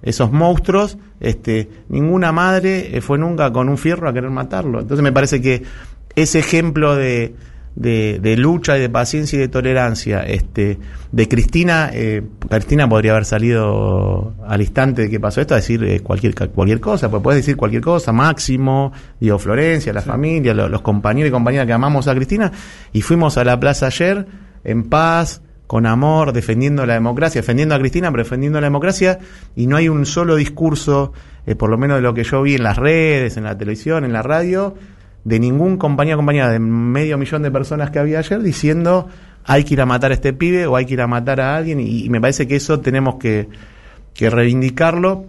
esos 0.00 0.30
monstruos, 0.30 0.96
este, 1.18 1.68
ninguna 1.88 2.30
madre 2.30 2.96
eh, 2.96 3.00
fue 3.00 3.18
nunca 3.18 3.52
con 3.52 3.68
un 3.68 3.78
fierro 3.78 4.08
a 4.08 4.12
querer 4.12 4.30
matarlo. 4.30 4.80
Entonces 4.80 5.02
me 5.02 5.10
parece 5.10 5.40
que 5.42 5.64
ese 6.14 6.38
ejemplo 6.38 6.94
de, 6.94 7.34
de, 7.76 8.36
lucha 8.36 8.76
y 8.78 8.80
de 8.80 8.88
paciencia 8.88 9.36
y 9.36 9.40
de 9.40 9.48
tolerancia. 9.48 10.20
Este, 10.20 10.78
de 11.12 11.28
Cristina, 11.28 11.90
eh, 11.92 12.22
Cristina 12.48 12.88
podría 12.88 13.12
haber 13.12 13.24
salido 13.24 14.34
al 14.46 14.60
instante 14.60 15.02
de 15.02 15.10
que 15.10 15.20
pasó 15.20 15.40
esto 15.40 15.54
a 15.54 15.58
decir 15.58 15.82
eh, 15.84 16.00
cualquier, 16.00 16.34
cualquier 16.34 16.80
cosa, 16.80 17.10
pues 17.10 17.22
puedes 17.22 17.40
decir 17.40 17.56
cualquier 17.56 17.82
cosa, 17.82 18.12
Máximo, 18.12 18.92
Diego 19.20 19.38
Florencia, 19.38 19.92
la 19.92 20.02
familia, 20.02 20.54
los, 20.54 20.82
compañeros 20.82 21.28
y 21.28 21.32
compañeras 21.32 21.66
que 21.66 21.72
amamos 21.72 22.08
a 22.08 22.14
Cristina, 22.14 22.52
y 22.92 23.02
fuimos 23.02 23.36
a 23.38 23.44
la 23.44 23.58
plaza 23.58 23.86
ayer 23.86 24.26
en 24.64 24.84
paz, 24.84 25.42
con 25.66 25.86
amor, 25.86 26.32
defendiendo 26.32 26.84
la 26.84 26.94
democracia, 26.94 27.40
defendiendo 27.40 27.74
a 27.74 27.78
Cristina, 27.78 28.10
pero 28.10 28.22
defendiendo 28.22 28.60
la 28.60 28.66
democracia, 28.66 29.18
y 29.56 29.66
no 29.66 29.76
hay 29.76 29.88
un 29.88 30.04
solo 30.06 30.36
discurso, 30.36 31.12
eh, 31.46 31.54
por 31.54 31.70
lo 31.70 31.78
menos 31.78 31.96
de 31.96 32.02
lo 32.02 32.14
que 32.14 32.22
yo 32.22 32.42
vi 32.42 32.54
en 32.54 32.62
las 32.62 32.76
redes, 32.76 33.36
en 33.36 33.44
la 33.44 33.56
televisión, 33.56 34.04
en 34.04 34.12
la 34.12 34.22
radio, 34.22 34.74
de 35.24 35.40
ningún 35.40 35.76
compañía 35.76 36.16
compañía 36.16 36.48
de 36.48 36.58
medio 36.58 37.18
millón 37.18 37.42
de 37.42 37.50
personas 37.50 37.90
que 37.90 37.98
había 37.98 38.18
ayer 38.18 38.42
diciendo 38.42 39.08
hay 39.44 39.64
que 39.64 39.74
ir 39.74 39.80
a 39.80 39.86
matar 39.86 40.10
a 40.10 40.14
este 40.14 40.32
pibe 40.32 40.66
o 40.66 40.76
hay 40.76 40.86
que 40.86 40.94
ir 40.94 41.00
a 41.00 41.06
matar 41.06 41.40
a 41.40 41.56
alguien 41.56 41.80
y, 41.80 42.08
me 42.08 42.20
parece 42.20 42.46
que 42.46 42.56
eso 42.56 42.80
tenemos 42.80 43.16
que, 43.16 43.48
que 44.14 44.30
reivindicarlo. 44.30 45.26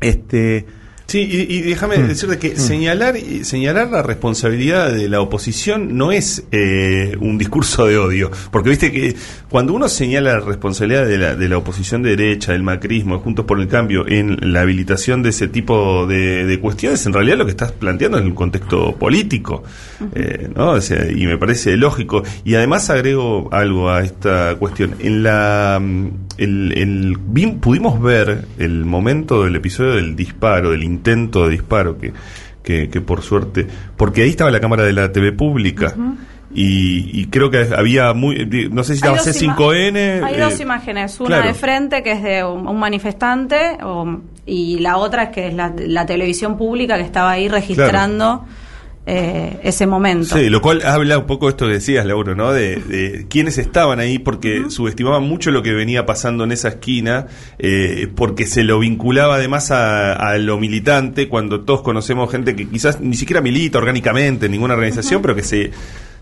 Este, 0.00 0.66
Sí, 1.06 1.20
y, 1.20 1.60
déjame 1.60 1.98
mm. 1.98 2.08
decirte 2.08 2.38
que 2.38 2.54
mm. 2.54 2.58
señalar, 2.58 3.14
señalar 3.42 3.90
la 3.90 4.02
responsabilidad 4.02 4.92
de 4.92 5.08
la 5.08 5.20
oposición 5.20 5.96
no 5.96 6.12
es 6.12 6.44
eh, 6.50 7.16
un 7.20 7.36
discurso 7.36 7.86
de 7.86 7.98
odio, 7.98 8.30
porque 8.50 8.70
viste 8.70 8.90
que 8.90 9.14
cuando 9.50 9.74
uno 9.74 9.88
señala 9.88 10.34
la 10.34 10.40
responsabilidad 10.40 11.06
de 11.06 11.18
la, 11.18 11.34
de 11.34 11.48
la 11.48 11.58
oposición 11.58 12.02
de 12.02 12.16
derecha, 12.16 12.52
del 12.52 12.62
macrismo, 12.62 13.18
Juntos 13.18 13.44
por 13.44 13.60
el 13.60 13.68
Cambio, 13.68 14.06
en 14.08 14.52
la 14.52 14.62
habilitación 14.62 15.22
de 15.22 15.30
ese 15.30 15.48
tipo 15.48 16.06
de, 16.06 16.58
cuestiones, 16.60 17.04
en 17.06 17.12
realidad 17.12 17.36
lo 17.36 17.44
que 17.44 17.50
estás 17.50 17.72
planteando 17.72 18.18
es 18.18 18.24
un 18.24 18.34
contexto 18.34 18.96
político, 18.96 19.62
eh, 20.14 20.48
¿no? 20.54 20.76
y 20.78 21.26
me 21.26 21.36
parece 21.36 21.76
lógico. 21.76 22.22
Y 22.44 22.54
además 22.54 22.88
agrego 22.90 23.48
algo 23.52 23.90
a 23.90 24.02
esta 24.02 24.54
cuestión. 24.56 24.94
En 25.00 25.22
la, 25.22 25.80
el, 26.38 26.72
el, 26.76 27.18
pudimos 27.60 28.00
ver 28.00 28.46
el 28.58 28.84
momento 28.84 29.44
del 29.44 29.56
episodio 29.56 29.92
del 29.94 30.16
disparo, 30.16 30.70
del 30.70 30.82
intento 30.82 31.44
de 31.44 31.50
disparo 31.50 31.98
que, 31.98 32.12
que, 32.62 33.00
por 33.00 33.22
suerte, 33.22 33.66
porque 33.96 34.22
ahí 34.22 34.30
estaba 34.30 34.50
la 34.50 34.60
cámara 34.60 34.84
de 34.84 34.92
la 34.92 35.12
TV 35.12 35.32
pública. 35.32 35.94
y, 36.54 37.26
creo 37.26 37.50
que 37.50 37.66
había 37.76 38.12
muy, 38.14 38.68
no 38.70 38.84
sé 38.84 38.94
si 38.94 38.98
estaba 38.98 39.18
C5N. 39.18 40.24
Hay 40.24 40.38
dos 40.38 40.58
eh, 40.58 40.62
imágenes, 40.62 41.20
una 41.20 41.40
de 41.40 41.54
frente 41.54 42.02
que 42.02 42.12
es 42.12 42.22
de 42.22 42.44
un, 42.44 42.78
manifestante 42.78 43.78
y 44.46 44.78
la 44.78 44.96
otra 44.96 45.24
es 45.24 45.28
que 45.30 45.48
es 45.48 45.54
la, 45.54 46.06
televisión 46.06 46.56
pública 46.56 46.96
que 46.96 47.02
estaba 47.02 47.32
ahí 47.32 47.48
registrando. 47.48 48.44
Eh, 49.06 49.60
ese 49.62 49.86
momento. 49.86 50.34
Sí, 50.34 50.48
lo 50.48 50.62
cual 50.62 50.80
habla 50.82 51.18
un 51.18 51.26
poco 51.26 51.44
de 51.46 51.50
esto 51.50 51.66
que 51.66 51.74
decías, 51.74 52.06
Lauro, 52.06 52.34
¿no? 52.34 52.54
De, 52.54 52.76
de 52.76 53.26
quiénes 53.28 53.58
estaban 53.58 54.00
ahí, 54.00 54.18
porque 54.18 54.70
subestimaban 54.70 55.24
mucho 55.24 55.50
lo 55.50 55.62
que 55.62 55.74
venía 55.74 56.06
pasando 56.06 56.44
en 56.44 56.52
esa 56.52 56.68
esquina, 56.68 57.26
eh, 57.58 58.08
porque 58.14 58.46
se 58.46 58.64
lo 58.64 58.78
vinculaba 58.78 59.34
además 59.34 59.70
a, 59.70 60.38
lo 60.38 60.58
militante, 60.58 61.28
cuando 61.28 61.60
todos 61.60 61.82
conocemos 61.82 62.30
gente 62.30 62.56
que 62.56 62.66
quizás 62.66 62.98
ni 63.02 63.14
siquiera 63.14 63.42
milita 63.42 63.76
orgánicamente 63.76 64.46
en 64.46 64.52
ninguna 64.52 64.72
organización, 64.72 65.20
pero 65.20 65.34
que 65.34 65.42
se, 65.42 65.70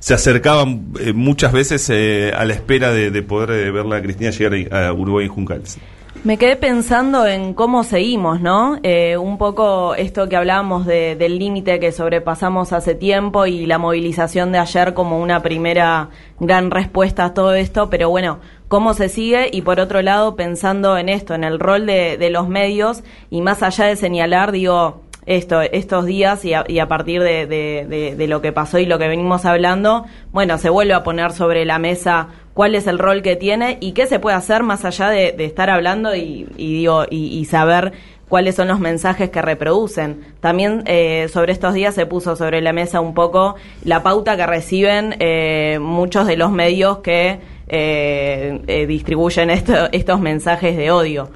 se 0.01 0.15
acercaban 0.15 0.87
eh, 0.99 1.13
muchas 1.13 1.53
veces 1.53 1.89
a 1.89 2.45
la 2.45 2.53
espera 2.53 2.93
de, 2.93 3.23
poder 3.23 3.71
verla 3.71 3.99
a 3.99 4.03
Cristina 4.03 4.31
llegar 4.31 4.75
a 4.75 4.93
Uruguay 4.93 5.27
y 5.27 5.29
Juncales. 5.29 5.79
Me 6.25 6.39
quedé 6.39 6.55
pensando 6.55 7.27
en 7.27 7.53
cómo 7.53 7.83
seguimos, 7.83 8.41
¿no? 8.41 8.79
Eh, 8.85 9.17
un 9.17 9.39
poco 9.39 9.97
esto 9.97 10.29
que 10.29 10.37
hablábamos 10.37 10.87
de, 10.87 11.17
del 11.17 11.37
límite 11.37 11.81
que 11.81 11.91
sobrepasamos 11.91 12.73
hace 12.73 12.95
tiempo 12.95 13.45
y 13.47 13.67
la 13.67 13.79
movilización 13.79 14.53
de 14.53 14.59
ayer 14.59 14.95
como 14.95 15.21
una 15.21 15.43
primera 15.43 16.11
gran 16.39 16.71
respuesta 16.71 17.25
a 17.25 17.35
todo 17.35 17.55
esto, 17.55 17.91
pero 17.91 18.09
bueno, 18.09 18.39
cómo 18.69 18.95
se 18.95 19.09
sigue 19.09 19.51
y 19.53 19.63
por 19.63 19.81
otro 19.81 20.01
lado 20.01 20.37
pensando 20.37 20.97
en 20.97 21.09
esto, 21.09 21.35
en 21.35 21.43
el 21.43 21.59
rol 21.59 21.87
de, 21.87 22.17
de 22.19 22.31
los 22.31 22.49
medios 22.49 23.03
y 23.29 23.41
más 23.41 23.65
allá 23.65 23.87
de 23.87 23.97
señalar, 23.97 24.53
digo, 24.53 25.03
esto, 25.27 25.61
estos 25.61 26.05
días 26.07 26.45
y 26.45 26.55
a, 26.55 26.65
y 26.67 26.79
a 26.81 26.89
partir 26.89 27.23
de, 27.23 27.47
de, 27.47 28.15
de, 28.17 28.27
lo 28.27 28.41
que 28.41 28.53
pasó 28.53 28.79
y 28.79 28.87
lo 28.87 28.99
que 28.99 29.09
venimos 29.09 29.45
hablando, 29.45 30.05
bueno, 30.33 30.59
se 30.59 30.69
vuelve 30.69 30.95
a 30.95 31.05
poner 31.05 31.33
sobre 31.33 31.65
la 31.65 31.79
mesa 31.79 32.29
cuál 32.55 32.75
es 32.75 32.87
el 32.87 32.99
rol 32.99 33.23
que 33.23 33.37
tiene 33.37 33.79
y 33.81 33.93
qué 33.93 34.07
se 34.07 34.19
puede 34.19 34.37
hacer 34.37 34.63
más 34.63 34.85
allá 34.85 35.09
de, 35.11 35.35
estar 35.39 35.71
hablando 35.71 36.15
y, 36.15 36.47
digo, 36.57 37.05
y, 37.11 37.45
saber 37.47 37.93
cuáles 38.29 38.55
son 38.55 38.69
los 38.69 38.81
mensajes 38.81 39.31
que 39.31 39.43
reproducen. 39.43 40.21
También 40.41 40.83
eh, 40.87 41.29
sobre 41.33 41.53
estos 41.53 41.75
días 41.75 41.95
se 41.95 42.07
puso 42.07 42.37
sobre 42.37 42.61
la 42.61 42.73
mesa 42.73 43.01
un 43.01 43.15
poco 43.15 43.57
la 43.85 44.03
pauta 44.03 44.37
que 44.37 44.47
reciben 44.47 45.17
eh, 45.19 45.79
muchos 45.81 46.27
de 46.27 46.37
los 46.37 46.51
medios 46.51 46.99
que 46.99 47.41
eh, 47.69 48.85
distribuyen 48.89 49.51
estos 49.51 50.21
mensajes 50.21 50.77
de 50.77 50.91
odio. 50.91 51.31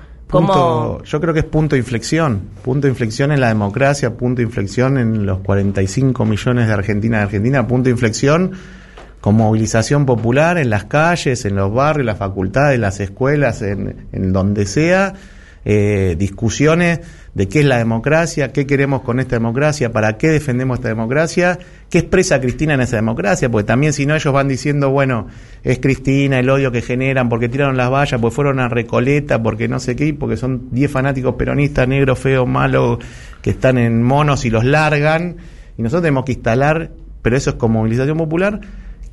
Yo 1.04 1.20
creo 1.20 1.32
que 1.32 1.40
es 1.40 1.46
punto 1.46 1.76
de 1.76 1.80
inflexión, 1.80 2.42
punto 2.64 2.88
de 2.88 2.90
inflexión 2.90 3.30
en 3.30 3.40
la 3.40 3.49
democracia, 3.49 4.16
punto 4.16 4.38
de 4.38 4.42
inflexión 4.42 4.99
en 4.99 5.25
los 5.25 5.38
45 5.38 6.25
millones 6.25 6.66
de 6.66 6.73
Argentina 6.73 7.18
de 7.18 7.23
Argentina, 7.23 7.66
punto 7.66 7.85
de 7.85 7.90
inflexión 7.92 8.52
con 9.20 9.35
movilización 9.35 10.06
popular 10.06 10.58
en 10.58 10.70
las 10.70 10.85
calles, 10.85 11.44
en 11.44 11.56
los 11.56 11.73
barrios, 11.73 12.06
las 12.06 12.18
facultades, 12.18 12.78
las 12.78 13.00
escuelas, 13.00 13.62
en, 13.62 14.32
donde 14.32 14.66
sea, 14.66 15.14
eh, 15.64 16.14
discusiones 16.18 17.00
de 17.37 17.49
qué 17.49 17.61
es 17.61 17.66
la 17.66 17.76
democracia, 17.76 18.50
qué 18.50 18.66
queremos 18.66 19.02
con 19.02 19.20
esta 19.20 19.37
democracia, 19.37 19.92
para 19.92 20.16
qué 20.16 20.30
defendemos 20.30 20.78
esta 20.78 20.88
democracia, 20.88 21.58
qué 21.90 21.99
expresa 21.99 22.40
Cristina 22.40 22.73
en 22.73 22.80
esa 22.80 22.96
democracia, 22.96 23.50
porque 23.50 23.66
también 23.66 23.92
si 23.92 24.06
no 24.06 24.14
ellos 24.14 24.32
van 24.32 24.49
diciendo, 24.49 24.88
bueno, 24.88 25.26
es 25.62 25.78
Cristina, 25.78 26.38
el 26.38 26.49
odio 26.49 26.73
que 26.73 26.80
generan, 26.80 27.28
porque 27.28 27.50
tiraron 27.50 27.76
las 27.76 27.90
vallas, 27.90 28.18
porque 28.23 28.35
fueron 28.35 28.58
a 28.58 28.70
Recoleta, 28.70 29.42
porque 29.42 29.68
no 29.68 29.80
sé 29.80 29.96
qué, 29.96 30.14
porque 30.14 30.38
son 30.38 30.68
10 30.70 30.90
fanáticos 30.90 31.35
peronistas, 31.35 31.87
negros, 31.87 32.18
feos, 32.18 32.49
malos, 32.49 33.00
que 33.42 33.50
están 33.50 33.76
en 33.76 34.02
monos 34.02 34.46
y 34.46 34.50
los 34.50 34.64
largan, 34.64 35.37
y 35.76 35.82
nosotros 35.82 36.04
tenemos 36.04 36.25
que 36.25 36.32
instalar, 36.32 36.90
pero 37.20 37.37
eso 37.37 37.50
es 37.50 37.56
con 37.56 37.73
movilización 37.73 38.16
popular, 38.16 38.61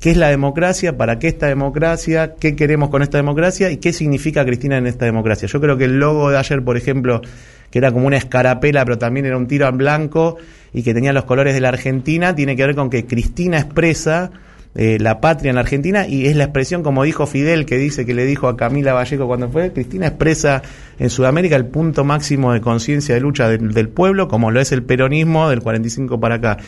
qué 0.04 0.10
es 0.10 0.18
la 0.18 0.28
democracia, 0.28 0.98
para 0.98 1.18
qué 1.18 1.28
esta 1.28 1.46
democracia, 1.46 2.34
qué 2.38 2.54
queremos 2.54 2.90
con 2.90 3.00
esta 3.00 3.16
democracia 3.16 3.70
y 3.70 3.78
qué 3.78 3.94
significa 3.94 4.44
Cristina 4.44 4.76
en 4.76 4.86
esta 4.86 5.06
democracia. 5.06 5.48
Yo 5.48 5.62
creo 5.62 5.78
que 5.78 5.84
el 5.84 5.98
logo 5.98 6.28
de 6.28 6.36
ayer, 6.36 6.62
por 6.62 6.76
ejemplo, 6.76 7.22
que 7.70 7.78
era 7.78 7.90
como 7.90 8.06
una 8.06 8.18
escarapela, 8.18 8.84
pero 8.84 8.98
también 8.98 9.24
era 9.24 9.38
un 9.38 9.46
tiro 9.46 9.66
en 9.66 9.78
blanco 9.78 10.36
y 10.74 10.82
que 10.82 10.92
tenía 10.92 11.14
los 11.14 11.24
colores 11.24 11.54
de 11.54 11.62
la 11.62 11.70
Argentina, 11.70 12.34
tiene 12.34 12.54
que 12.54 12.66
ver 12.66 12.74
con 12.74 12.90
que 12.90 13.06
Cristina 13.06 13.56
expresa 13.56 14.30
eh, 14.74 14.98
la 15.00 15.22
patria 15.22 15.48
en 15.48 15.54
la 15.54 15.62
Argentina 15.62 16.06
y 16.06 16.26
es 16.26 16.36
la 16.36 16.44
expresión, 16.44 16.82
como 16.82 17.02
dijo 17.02 17.26
Fidel, 17.26 17.64
que 17.64 17.78
dice 17.78 18.04
que 18.04 18.12
le 18.12 18.26
dijo 18.26 18.48
a 18.48 18.58
Camila 18.58 18.92
Vallejo 18.92 19.26
cuando 19.26 19.48
fue, 19.48 19.72
Cristina 19.72 20.08
expresa 20.08 20.60
en 20.98 21.08
Sudamérica 21.08 21.56
el 21.56 21.64
punto 21.64 22.04
máximo 22.04 22.52
de 22.52 22.60
conciencia 22.60 23.14
de 23.14 23.22
lucha 23.22 23.48
del 23.48 23.88
pueblo, 23.88 24.28
como 24.28 24.50
lo 24.50 24.60
es 24.60 24.70
el 24.70 24.82
peronismo 24.82 25.48
del 25.48 25.62
45 25.62 26.20
para 26.20 26.34
acá. 26.34 26.58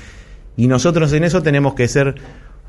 Y 0.56 0.68
nosotros 0.68 1.12
en 1.12 1.24
eso 1.24 1.42
tenemos 1.42 1.74
que 1.74 1.86
ser 1.86 2.14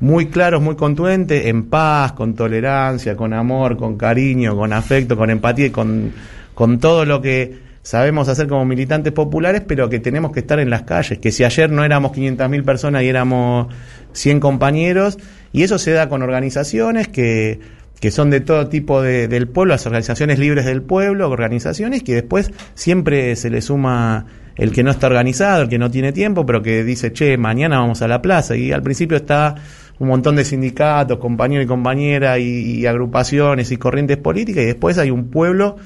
muy 0.00 0.26
claros, 0.26 0.62
muy 0.62 0.76
contundentes, 0.76 1.46
en 1.46 1.64
paz, 1.64 2.12
con 2.12 2.34
tolerancia, 2.34 3.16
con 3.16 3.32
amor, 3.32 3.76
con 3.76 3.96
cariño, 3.96 4.56
con 4.56 4.72
afecto, 4.72 5.16
con 5.16 5.30
empatía 5.30 5.66
y 5.66 5.70
con, 5.70 6.12
con 6.54 6.78
todo 6.78 7.04
lo 7.04 7.20
que 7.20 7.68
sabemos 7.82 8.28
hacer 8.28 8.48
como 8.48 8.64
militantes 8.64 9.12
populares, 9.12 9.62
pero 9.66 9.88
que 9.88 9.98
tenemos 9.98 10.32
que 10.32 10.40
estar 10.40 10.60
en 10.60 10.70
las 10.70 10.82
calles, 10.82 11.18
que 11.18 11.32
si 11.32 11.44
ayer 11.44 11.70
no 11.70 11.84
éramos 11.84 12.12
500.000 12.12 12.64
personas 12.64 13.02
y 13.02 13.08
éramos 13.08 13.68
100 14.12 14.40
compañeros, 14.40 15.18
y 15.52 15.62
eso 15.62 15.78
se 15.78 15.92
da 15.92 16.08
con 16.08 16.22
organizaciones 16.22 17.08
que, 17.08 17.60
que 17.98 18.10
son 18.10 18.30
de 18.30 18.40
todo 18.40 18.68
tipo 18.68 19.02
de, 19.02 19.26
del 19.26 19.48
pueblo, 19.48 19.72
las 19.72 19.86
organizaciones 19.86 20.38
libres 20.38 20.66
del 20.66 20.82
pueblo, 20.82 21.30
organizaciones 21.30 22.02
que 22.02 22.14
después 22.14 22.50
siempre 22.74 23.34
se 23.36 23.50
le 23.50 23.62
suma 23.62 24.26
el 24.56 24.72
que 24.72 24.82
no 24.82 24.90
está 24.90 25.06
organizado, 25.06 25.62
el 25.62 25.68
que 25.68 25.78
no 25.78 25.90
tiene 25.90 26.12
tiempo, 26.12 26.44
pero 26.44 26.62
que 26.62 26.84
dice, 26.84 27.12
che, 27.12 27.38
mañana 27.38 27.78
vamos 27.78 28.02
a 28.02 28.08
la 28.08 28.20
plaza, 28.20 28.56
y 28.56 28.72
al 28.72 28.82
principio 28.82 29.16
está 29.16 29.54
un 29.98 30.08
montón 30.08 30.36
de 30.36 30.44
sindicatos, 30.44 31.18
compañeros 31.18 31.64
y 31.64 31.68
compañeras 31.68 32.38
y, 32.38 32.86
agrupaciones 32.86 33.72
y 33.72 33.76
corrientes 33.76 34.16
políticas 34.16 34.62
y 34.62 34.66
después 34.66 34.98
hay 34.98 35.10
un 35.10 35.28
pueblo 35.30 35.76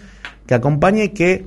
que 0.47 0.55
acompaña 0.55 1.05
y 1.05 1.09
que 1.11 1.45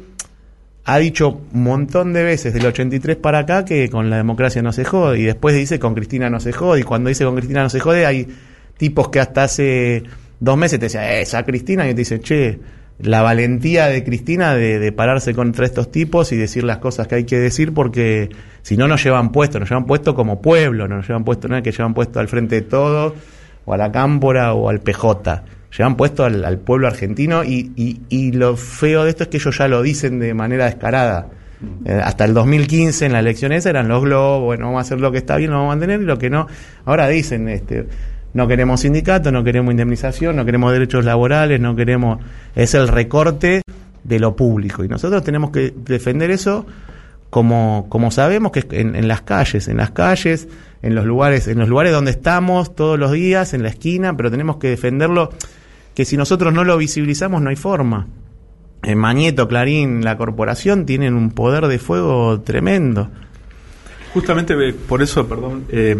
ha 0.86 0.98
dicho 0.98 1.42
un 1.54 1.64
montón 1.64 2.14
de 2.14 2.24
veces 2.24 2.54
del 2.54 2.66
83 2.66 3.18
para 3.18 3.40
acá 3.40 3.66
que 3.66 3.90
con 3.90 4.10
la 4.10 4.18
democracia 4.18 4.62
no 4.62 4.72
se 4.72 4.86
jode 4.86 5.20
y 5.20 5.24
después 5.24 5.56
dice 5.56 5.80
con 5.80 5.96
Cristina 5.96 6.30
no 6.30 6.40
se 6.40 6.52
jode 6.52 6.82
y 6.82 6.84
cuando 6.84 7.10
dice 7.10 7.26
con 7.26 7.36
Cristina 7.36 7.64
no 7.64 7.70
se 7.70 7.80
jode 7.80 8.06
hay 8.06 8.28
tipos 8.78 9.10
que 9.10 9.20
hasta 9.20 9.44
hace 9.44 10.04
dos 10.40 10.58
meses 10.58 10.80
te 10.80 10.86
decían, 10.86 11.06
esa 11.06 11.44
Cristina 11.44 11.86
y 11.88 11.94
te 11.94 12.00
dicen, 12.00 12.22
che, 12.22 12.60
la 13.00 13.22
valentía 13.22 13.88
de 13.88 14.04
Cristina 14.04 14.56
de, 14.56 14.92
pararse 14.92 15.34
contra 15.34 15.66
estos 15.66 15.92
tipos 15.92 16.32
y 16.32 16.38
decir 16.38 16.64
las 16.64 16.78
cosas 16.78 17.08
que 17.08 17.16
hay 17.16 17.24
que 17.26 17.38
decir 17.40 17.74
porque 17.74 18.30
si 18.62 18.78
no 18.78 18.88
nos 18.88 19.04
llevan 19.04 19.32
puesto, 19.32 19.60
nos 19.60 19.70
llevan 19.70 19.86
puesto 19.86 20.16
como 20.16 20.42
pueblo, 20.42 20.88
no 20.88 20.98
nos 20.98 21.08
llevan 21.08 21.26
puesto, 21.26 21.48
no 21.48 21.58
es 21.58 21.64
que 21.64 21.72
llevan 21.72 21.94
puesto 21.94 22.20
al 22.20 22.28
frente 22.28 22.56
de 22.56 22.62
todo 22.62 23.16
o 23.66 23.74
a 23.74 23.78
la 23.78 23.92
cámpora 23.92 24.54
o 24.54 24.70
al 24.70 24.80
PJ, 24.80 25.44
llevan 25.78 25.98
puesto 25.98 26.24
al, 26.24 26.58
pueblo 26.60 26.88
argentino 26.88 27.44
y, 27.44 27.72
y, 27.76 28.02
y, 28.10 28.32
lo 28.32 28.56
feo 28.56 29.04
de 29.04 29.10
esto 29.10 29.24
es 29.24 29.30
que 29.30 29.38
ellos 29.38 29.58
ya 29.58 29.68
lo 29.68 29.82
dicen 29.82 30.20
de 30.20 30.34
manera 30.34 30.66
descarada. 30.66 31.28
Eh, 31.86 32.02
hasta 32.04 32.26
el 32.26 32.34
2015 32.34 33.06
en 33.06 33.14
la 33.14 33.20
elección 33.20 33.52
esa 33.52 33.70
eran 33.70 33.88
los 33.88 34.04
globos, 34.04 34.44
bueno, 34.44 34.66
vamos 34.66 34.80
a 34.80 34.82
hacer 34.82 35.00
lo 35.00 35.12
que 35.12 35.18
está 35.18 35.38
bien, 35.38 35.52
lo 35.52 35.58
vamos 35.58 35.72
a 35.72 35.76
mantener 35.76 36.02
y 36.02 36.06
lo 36.06 36.18
que 36.18 36.30
no. 36.30 36.48
Ahora 36.86 37.08
dicen, 37.08 37.48
este, 37.50 37.88
no 38.36 38.50
queremos 38.50 38.82
sindicatos, 38.82 39.32
no 39.32 39.46
queremos 39.46 39.72
indemnización, 39.72 40.36
no 40.36 40.44
queremos 40.44 40.74
derechos 40.74 41.06
laborales, 41.06 41.58
no 41.62 41.74
queremos... 41.74 42.20
Es 42.54 42.74
el 42.74 42.90
recorte 42.90 43.62
de 44.04 44.20
lo 44.20 44.36
público. 44.36 44.84
Y 44.84 44.90
nosotros 44.90 45.24
tenemos 45.24 45.52
que 45.52 45.74
defender 45.74 46.32
eso 46.32 46.66
como, 47.30 47.88
como 47.88 48.12
sabemos 48.12 48.52
que 48.52 48.66
en, 48.72 48.98
en 48.98 49.08
las 49.08 49.22
calles, 49.22 49.70
en 49.70 49.78
las 49.78 49.92
calles, 49.92 50.50
en 50.82 50.96
los 50.96 51.06
lugares, 51.06 51.48
en 51.48 51.60
los 51.60 51.70
lugares 51.70 51.94
donde 51.94 52.12
estamos 52.12 52.76
todos 52.76 53.00
los 53.00 53.14
días, 53.14 53.54
en 53.54 53.64
la 53.64 53.70
esquina, 53.70 54.18
pero 54.18 54.30
tenemos 54.30 54.58
que 54.58 54.68
defenderlo, 54.68 55.30
que 55.94 56.04
si 56.04 56.18
nosotros 56.18 56.54
no 56.54 56.66
lo 56.66 56.78
visibilizamos 56.78 57.42
no 57.42 57.50
hay 57.50 57.56
forma. 57.56 58.08
En 58.84 58.98
Mañeto, 58.98 59.48
Clarín, 59.48 60.04
la 60.04 60.18
corporación 60.18 60.86
tienen 60.86 61.14
un 61.14 61.32
poder 61.32 61.68
de 61.68 61.80
fuego 61.80 62.42
tremendo. 62.42 63.10
Justamente 64.14 64.56
eh, 64.56 64.74
por 64.74 65.02
eso, 65.02 65.26
perdón, 65.26 65.64
eh, 65.70 65.96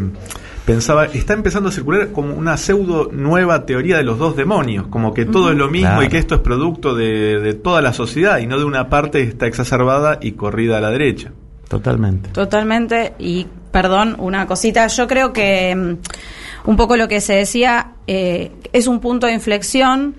pensaba, 0.66 1.06
está 1.06 1.34
empezando 1.34 1.70
a 1.70 1.72
circular 1.72 2.12
como 2.12 2.34
una 2.34 2.58
pseudo 2.58 3.10
nueva 3.12 3.66
teoría 3.66 3.98
de 3.98 4.04
los 4.04 4.18
dos 4.18 4.36
demonios, 4.36 4.88
como 4.88 5.14
que 5.14 5.26
todo 5.26 5.52
es 5.52 5.58
lo 5.58 5.70
mismo 5.70 5.90
Claro. 5.90 6.04
y 6.04 6.10
que 6.10 6.18
esto 6.18 6.36
es 6.36 6.42
producto 6.42 6.96
de, 6.96 7.40
de 7.40 7.54
toda 7.54 7.82
la 7.82 7.94
sociedad 7.94 8.40
y 8.40 8.48
no 8.48 8.58
de 8.58 8.66
una 8.66 8.90
parte 8.90 9.24
que 9.24 9.30
está 9.30 9.48
exacerbada 9.48 10.18
y 10.22 10.34
corrida 10.34 10.78
a 10.78 10.82
la 10.82 10.90
derecha. 10.92 11.32
Totalmente. 11.68 12.30
Totalmente. 12.30 13.14
Y 13.20 13.48
perdón, 13.72 14.16
una 14.20 14.48
cosita. 14.48 14.88
Yo 14.88 15.08
creo 15.08 15.34
que 15.34 15.76
mm, 15.76 16.70
un 16.70 16.78
poco 16.78 16.98
lo 16.98 17.08
que 17.08 17.22
se 17.22 17.34
decía 17.34 17.94
eh, 18.08 18.52
es 18.74 18.88
un 18.88 19.00
punto 19.00 19.28
de 19.28 19.34
inflexión. 19.34 20.16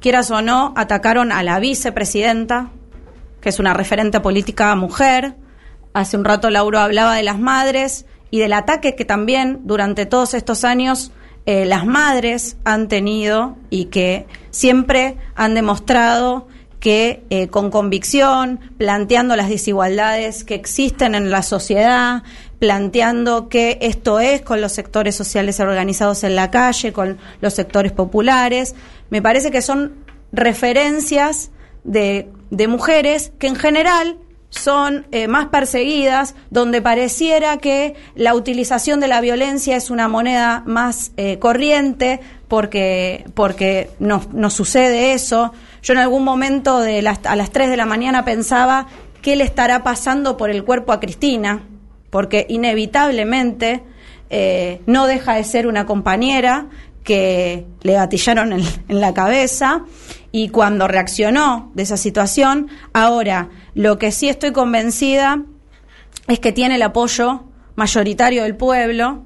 Quieras 0.00 0.30
o 0.30 0.40
no, 0.42 0.72
atacaron 0.76 1.30
a 1.30 1.42
la 1.42 1.60
vicepresidenta, 1.60 2.70
que 3.40 3.50
es 3.50 3.58
una 3.58 3.74
referente 3.74 4.20
política 4.20 4.74
mujer. 4.74 5.34
Hace 5.92 6.16
un 6.16 6.24
rato 6.24 6.48
Lauro 6.50 6.78
hablaba 6.78 7.16
de 7.16 7.22
las 7.22 7.38
madres 7.38 8.06
y 8.30 8.38
del 8.38 8.52
ataque 8.52 8.94
que 8.94 9.04
también 9.04 9.60
durante 9.64 10.06
todos 10.06 10.34
estos 10.34 10.64
años 10.64 11.12
eh, 11.46 11.64
las 11.64 11.86
madres 11.86 12.56
han 12.64 12.88
tenido 12.88 13.56
y 13.70 13.86
que 13.86 14.26
siempre 14.50 15.16
han 15.34 15.54
demostrado 15.54 16.46
que 16.80 17.24
eh, 17.28 17.48
con 17.48 17.70
convicción, 17.70 18.60
planteando 18.78 19.36
las 19.36 19.50
desigualdades 19.50 20.44
que 20.44 20.54
existen 20.54 21.14
en 21.14 21.30
la 21.30 21.42
sociedad, 21.42 22.22
planteando 22.58 23.48
que 23.48 23.78
esto 23.82 24.18
es 24.18 24.40
con 24.40 24.60
los 24.60 24.72
sectores 24.72 25.14
sociales 25.14 25.60
organizados 25.60 26.24
en 26.24 26.36
la 26.36 26.50
calle, 26.50 26.92
con 26.92 27.18
los 27.40 27.54
sectores 27.54 27.92
populares, 27.92 28.74
me 29.10 29.20
parece 29.20 29.50
que 29.50 29.60
son 29.60 30.04
referencias 30.32 31.50
de, 31.84 32.30
de 32.50 32.68
mujeres 32.68 33.32
que 33.38 33.46
en 33.46 33.56
general 33.56 34.18
son 34.50 35.06
eh, 35.12 35.28
más 35.28 35.46
perseguidas, 35.46 36.34
donde 36.50 36.82
pareciera 36.82 37.56
que 37.58 37.94
la 38.14 38.34
utilización 38.34 39.00
de 39.00 39.08
la 39.08 39.20
violencia 39.20 39.76
es 39.76 39.90
una 39.90 40.08
moneda 40.08 40.62
más 40.66 41.12
eh, 41.16 41.38
corriente, 41.38 42.20
porque, 42.48 43.24
porque 43.34 43.90
nos, 44.00 44.32
nos 44.32 44.52
sucede 44.52 45.12
eso. 45.12 45.52
Yo 45.82 45.94
en 45.94 46.00
algún 46.00 46.24
momento 46.24 46.80
de 46.80 47.00
las, 47.00 47.20
a 47.24 47.36
las 47.36 47.50
3 47.50 47.70
de 47.70 47.76
la 47.76 47.86
mañana 47.86 48.24
pensaba 48.24 48.88
qué 49.22 49.36
le 49.36 49.44
estará 49.44 49.82
pasando 49.82 50.36
por 50.36 50.50
el 50.50 50.64
cuerpo 50.64 50.92
a 50.92 51.00
Cristina, 51.00 51.62
porque 52.10 52.46
inevitablemente 52.48 53.84
eh, 54.30 54.80
no 54.86 55.06
deja 55.06 55.34
de 55.34 55.44
ser 55.44 55.66
una 55.66 55.86
compañera 55.86 56.66
que 57.10 57.66
le 57.82 57.94
gatillaron 57.94 58.52
en, 58.52 59.00
la 59.00 59.12
cabeza 59.12 59.82
y 60.30 60.50
cuando 60.50 60.86
reaccionó 60.86 61.72
de 61.74 61.82
esa 61.82 61.96
situación, 61.96 62.68
ahora 62.92 63.48
lo 63.74 63.98
que 63.98 64.12
sí 64.12 64.28
estoy 64.28 64.52
convencida 64.52 65.42
es 66.28 66.38
que 66.38 66.52
tiene 66.52 66.76
el 66.76 66.82
apoyo 66.82 67.46
mayoritario 67.74 68.44
del 68.44 68.54
pueblo 68.54 69.24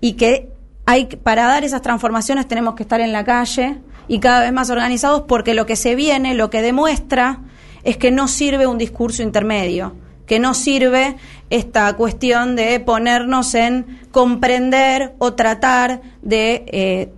y 0.00 0.14
que 0.14 0.48
hay 0.86 1.04
para 1.04 1.44
dar 1.44 1.62
esas 1.62 1.82
transformaciones 1.82 2.48
tenemos 2.48 2.74
que 2.74 2.84
estar 2.84 3.02
en 3.02 3.12
la 3.12 3.22
calle 3.26 3.80
y 4.08 4.18
cada 4.18 4.40
vez 4.40 4.54
más 4.54 4.70
organizados 4.70 5.24
porque 5.28 5.52
lo 5.52 5.66
que 5.66 5.76
se 5.76 5.94
viene, 5.94 6.32
lo 6.32 6.48
que 6.48 6.62
demuestra 6.62 7.40
es 7.84 7.98
que 7.98 8.10
no 8.10 8.28
sirve 8.28 8.66
un 8.66 8.78
discurso 8.78 9.22
intermedio, 9.22 9.94
que 10.24 10.38
no 10.38 10.54
sirve 10.54 11.16
esta 11.50 11.94
cuestión 11.96 12.56
de 12.56 12.80
ponernos 12.80 13.54
en 13.54 14.00
comprender 14.10 15.12
o 15.18 15.34
tratar 15.34 16.00
de 16.22 16.64
eh, 16.68 17.12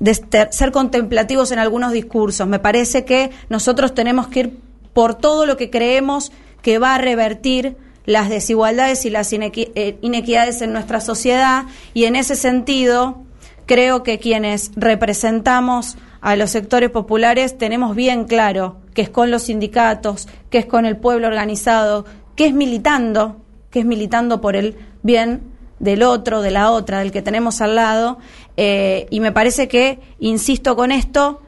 de 0.00 0.14
ser 0.50 0.72
contemplativos 0.72 1.50
en 1.52 1.58
algunos 1.58 1.92
discursos. 1.92 2.46
Me 2.46 2.58
parece 2.58 3.04
que 3.04 3.30
nosotros 3.48 3.94
tenemos 3.94 4.28
que 4.28 4.40
ir 4.40 4.58
por 4.92 5.14
todo 5.14 5.46
lo 5.46 5.56
que 5.56 5.70
creemos 5.70 6.32
que 6.62 6.78
va 6.78 6.94
a 6.94 6.98
revertir 6.98 7.76
las 8.04 8.30
desigualdades 8.30 9.04
y 9.04 9.10
las 9.10 9.32
eh, 9.32 9.98
inequidades 10.00 10.62
en 10.62 10.72
nuestra 10.72 11.00
sociedad 11.00 11.66
y 11.92 12.04
en 12.04 12.16
ese 12.16 12.36
sentido 12.36 13.18
creo 13.66 14.02
que 14.02 14.18
quienes 14.18 14.70
representamos 14.76 15.98
a 16.20 16.34
los 16.34 16.50
sectores 16.50 16.90
populares 16.90 17.58
tenemos 17.58 17.94
bien 17.94 18.24
claro 18.24 18.78
que 18.94 19.02
es 19.02 19.10
con 19.10 19.30
los 19.30 19.42
sindicatos, 19.44 20.26
que 20.50 20.58
es 20.58 20.66
con 20.66 20.86
el 20.86 20.96
pueblo 20.96 21.28
organizado, 21.28 22.04
que 22.34 22.46
es 22.46 22.54
militando, 22.54 23.36
que 23.70 23.80
es 23.80 23.84
militando 23.84 24.40
por 24.40 24.56
el 24.56 24.76
bien 25.02 25.42
del 25.78 26.02
otro, 26.02 26.42
de 26.42 26.50
la 26.50 26.70
otra, 26.70 27.00
del 27.00 27.12
que 27.12 27.22
tenemos 27.22 27.60
al 27.60 27.76
lado. 27.76 28.18
Eh, 28.60 29.06
y 29.10 29.20
me 29.20 29.30
parece 29.30 29.68
que, 29.68 30.00
insisto 30.18 30.74
con 30.74 30.90
esto, 30.90 31.40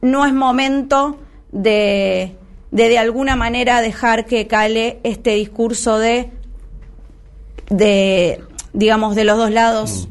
no 0.00 0.24
es 0.24 0.32
momento 0.32 1.18
de, 1.50 2.36
de 2.70 2.88
de 2.88 2.96
alguna 2.96 3.34
manera 3.34 3.80
dejar 3.80 4.24
que 4.24 4.46
cale 4.46 5.00
este 5.02 5.34
discurso 5.34 5.98
de, 5.98 6.30
de 7.70 8.40
digamos, 8.72 9.16
de 9.16 9.24
los 9.24 9.36
dos 9.36 9.50
lados. 9.50 10.08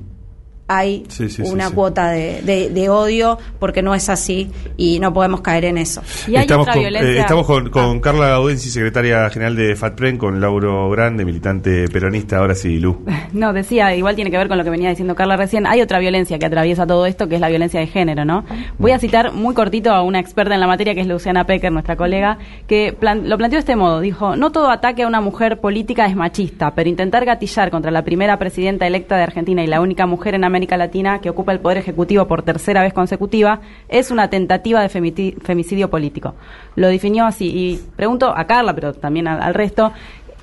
Hay 0.75 1.03
Sí, 1.09 1.29
sí, 1.29 1.45
sí, 1.45 1.51
una 1.51 1.69
sí. 1.69 1.73
cuota 1.75 2.09
de, 2.09 2.41
de- 2.41 2.69
de 2.69 2.89
odio 2.89 3.37
porque 3.59 3.81
no 3.81 3.93
es 3.95 4.09
así 4.09 4.49
y 4.77 4.99
no 4.99 5.13
podemos 5.13 5.41
caer 5.41 5.65
en 5.65 5.77
eso. 5.77 6.01
Y 6.27 6.35
hay 6.35 6.41
estamos 6.43 6.63
otra 6.63 6.73
con, 6.73 6.81
violencia. 6.81 7.11
eh, 7.11 7.19
estamos 7.19 7.45
con, 7.45 7.69
con 7.69 7.97
Ah. 7.97 8.01
Carla 8.01 8.27
Gaudensi, 8.29 8.69
secretaria 8.69 9.29
general 9.29 9.55
de 9.55 9.75
FATPREN, 9.75 10.17
con 10.17 10.39
Lauro 10.41 10.89
Grande, 10.89 11.25
militante 11.25 11.87
peronista. 11.89 12.37
Ahora 12.37 12.55
sí, 12.55 12.79
Lu. 12.79 13.03
No, 13.33 13.51
decía, 13.53 13.95
igual 13.95 14.15
tiene 14.15 14.29
que 14.31 14.37
ver 14.37 14.47
con 14.47 14.57
lo 14.57 14.63
que 14.63 14.69
venía 14.69 14.89
diciendo 14.89 15.15
Carla 15.15 15.35
recién. 15.37 15.65
Hay 15.67 15.81
otra 15.81 15.99
violencia 15.99 16.37
que 16.39 16.45
atraviesa 16.45 16.85
todo 16.87 17.05
esto, 17.05 17.27
que 17.27 17.35
es 17.35 17.41
la 17.41 17.49
violencia 17.49 17.79
de 17.79 17.87
género, 17.87 18.25
¿no? 18.25 18.45
Voy 18.77 18.91
a 18.91 18.99
citar 18.99 19.33
muy 19.33 19.53
cortito 19.53 19.91
a 19.91 20.01
una 20.03 20.19
experta 20.19 20.53
en 20.53 20.59
la 20.59 20.67
materia, 20.67 20.93
que 20.95 21.01
es 21.01 21.07
Luciana 21.07 21.45
Pecker, 21.45 21.71
nuestra 21.71 21.95
colega, 21.95 22.37
que 22.67 22.93
plan- 22.97 23.27
lo 23.29 23.37
planteó 23.37 23.57
de 23.57 23.61
este 23.61 23.75
modo. 23.75 23.99
Dijo, 24.01 24.35
no 24.35 24.51
todo 24.51 24.69
ataque 24.69 25.03
a 25.03 25.07
una 25.07 25.19
mujer 25.21 25.59
política 25.59 26.05
es 26.05 26.15
machista, 26.15 26.73
pero 26.75 26.89
intentar 26.89 27.25
gatillar 27.25 27.69
contra 27.71 27.91
la 27.91 28.03
primera 28.03 28.37
presidenta 28.39 28.85
electa 28.87 29.17
de 29.17 29.23
Argentina 29.23 29.63
y 29.63 29.67
la 29.67 29.81
única 29.81 30.05
mujer 30.05 30.35
en 30.35 30.43
América 30.43 30.62
Latina 30.77 31.19
que 31.19 31.29
ocupa 31.29 31.51
el 31.51 31.59
poder 31.59 31.77
ejecutivo 31.77 32.27
por 32.27 32.43
tercera 32.43 32.81
vez 32.81 32.93
consecutiva 32.93 33.61
es 33.89 34.11
una 34.11 34.29
tentativa 34.29 34.81
de 34.81 34.89
femicidio 34.89 35.89
político. 35.89 36.35
Lo 36.75 36.87
definió 36.87 37.25
así. 37.25 37.45
Y 37.47 37.79
pregunto 37.95 38.33
a 38.35 38.45
Carla, 38.45 38.73
pero 38.73 38.93
también 38.93 39.27
al 39.27 39.53
resto, 39.53 39.91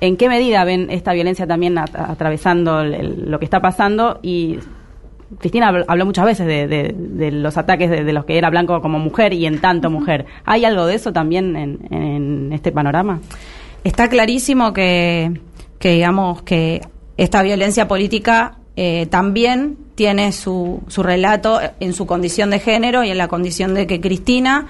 ¿En 0.02 0.16
qué 0.16 0.30
medida 0.30 0.64
ven 0.64 0.86
esta 0.90 1.12
violencia 1.12 1.46
también 1.46 1.76
at- 1.76 1.94
atravesando 1.94 2.80
el- 2.80 2.94
el- 2.94 3.30
lo 3.30 3.38
que 3.38 3.44
está 3.44 3.60
pasando? 3.60 4.18
Y 4.22 4.58
Cristina 5.38 5.70
habl- 5.70 5.84
habló 5.88 6.06
muchas 6.06 6.24
veces 6.24 6.46
de, 6.46 6.66
de- 6.66 6.94
de 6.96 7.30
los 7.30 7.58
ataques 7.58 7.90
de, 7.90 8.02
de 8.02 8.12
los 8.14 8.24
que 8.24 8.38
era 8.38 8.48
blanco 8.48 8.80
como 8.80 8.98
mujer 8.98 9.34
y 9.34 9.44
en 9.44 9.60
tanto 9.60 9.90
mujer. 9.90 10.24
¿Hay 10.46 10.64
algo 10.64 10.86
de 10.86 10.94
eso 10.94 11.12
también 11.12 11.54
en, 11.54 11.86
en 11.92 12.50
este 12.54 12.72
panorama? 12.72 13.20
Está 13.84 14.08
clarísimo 14.08 14.72
que, 14.72 15.38
que 15.78 15.90
digamos 15.92 16.40
que 16.44 16.80
esta 17.18 17.42
violencia 17.42 17.86
política 17.86 18.56
eh, 18.76 19.04
también 19.10 19.76
tiene 20.00 20.32
su, 20.32 20.80
su 20.88 21.02
relato 21.02 21.60
en 21.78 21.92
su 21.92 22.06
condición 22.06 22.48
de 22.48 22.58
género 22.58 23.04
y 23.04 23.10
en 23.10 23.18
la 23.18 23.28
condición 23.28 23.74
de 23.74 23.86
que 23.86 24.00
Cristina 24.00 24.66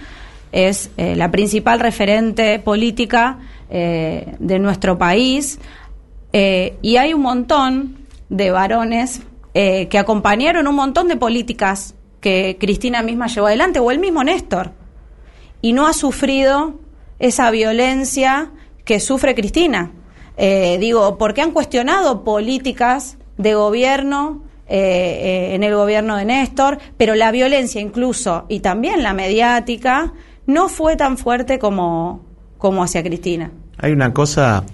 es 0.50 0.90
eh, 0.96 1.14
la 1.14 1.30
principal 1.30 1.78
referente 1.78 2.58
política 2.58 3.38
eh, 3.70 4.34
de 4.40 4.58
nuestro 4.58 4.98
país 4.98 5.60
eh, 6.32 6.76
y 6.82 6.96
hay 6.96 7.14
un 7.14 7.22
montón 7.22 8.08
de 8.28 8.50
varones 8.50 9.22
que 9.54 9.98
acompañaron 9.98 10.66
un 10.66 10.74
montón 10.74 11.06
de 11.06 11.14
políticas 11.14 11.94
que 12.20 12.56
Cristina 12.58 13.00
misma 13.02 13.28
llevó 13.28 13.46
adelante 13.46 13.78
o 13.78 13.92
el 13.92 14.00
mismo 14.00 14.24
Néstor 14.24 14.72
y 15.62 15.74
no 15.74 15.86
ha 15.86 15.92
sufrido 15.92 16.74
esa 17.20 17.52
violencia 17.52 18.50
que 18.84 18.98
sufre 18.98 19.36
Cristina. 19.36 19.92
Digo, 20.36 21.18
porque 21.18 21.42
han 21.42 21.52
cuestionado 21.52 22.24
políticas 22.24 23.16
de 23.38 23.54
gobierno 23.54 24.49
eh, 24.72 25.50
eh, 25.50 25.54
en 25.56 25.62
el 25.64 25.74
gobierno 25.74 26.16
de 26.16 26.24
Néstor, 26.24 26.78
pero 26.96 27.14
la 27.16 27.32
violencia 27.32 27.80
incluso 27.80 28.46
y 28.48 28.60
también 28.60 29.02
la 29.02 29.12
mediática 29.12 30.12
no 30.46 30.68
fue 30.68 30.96
tan 30.96 31.18
fuerte 31.18 31.58
como, 31.58 32.24
como 32.56 32.82
hacia 32.84 33.02
Cristina. 33.02 33.50
Hay 33.78 33.92
una 33.92 34.12
cosa 34.12 34.64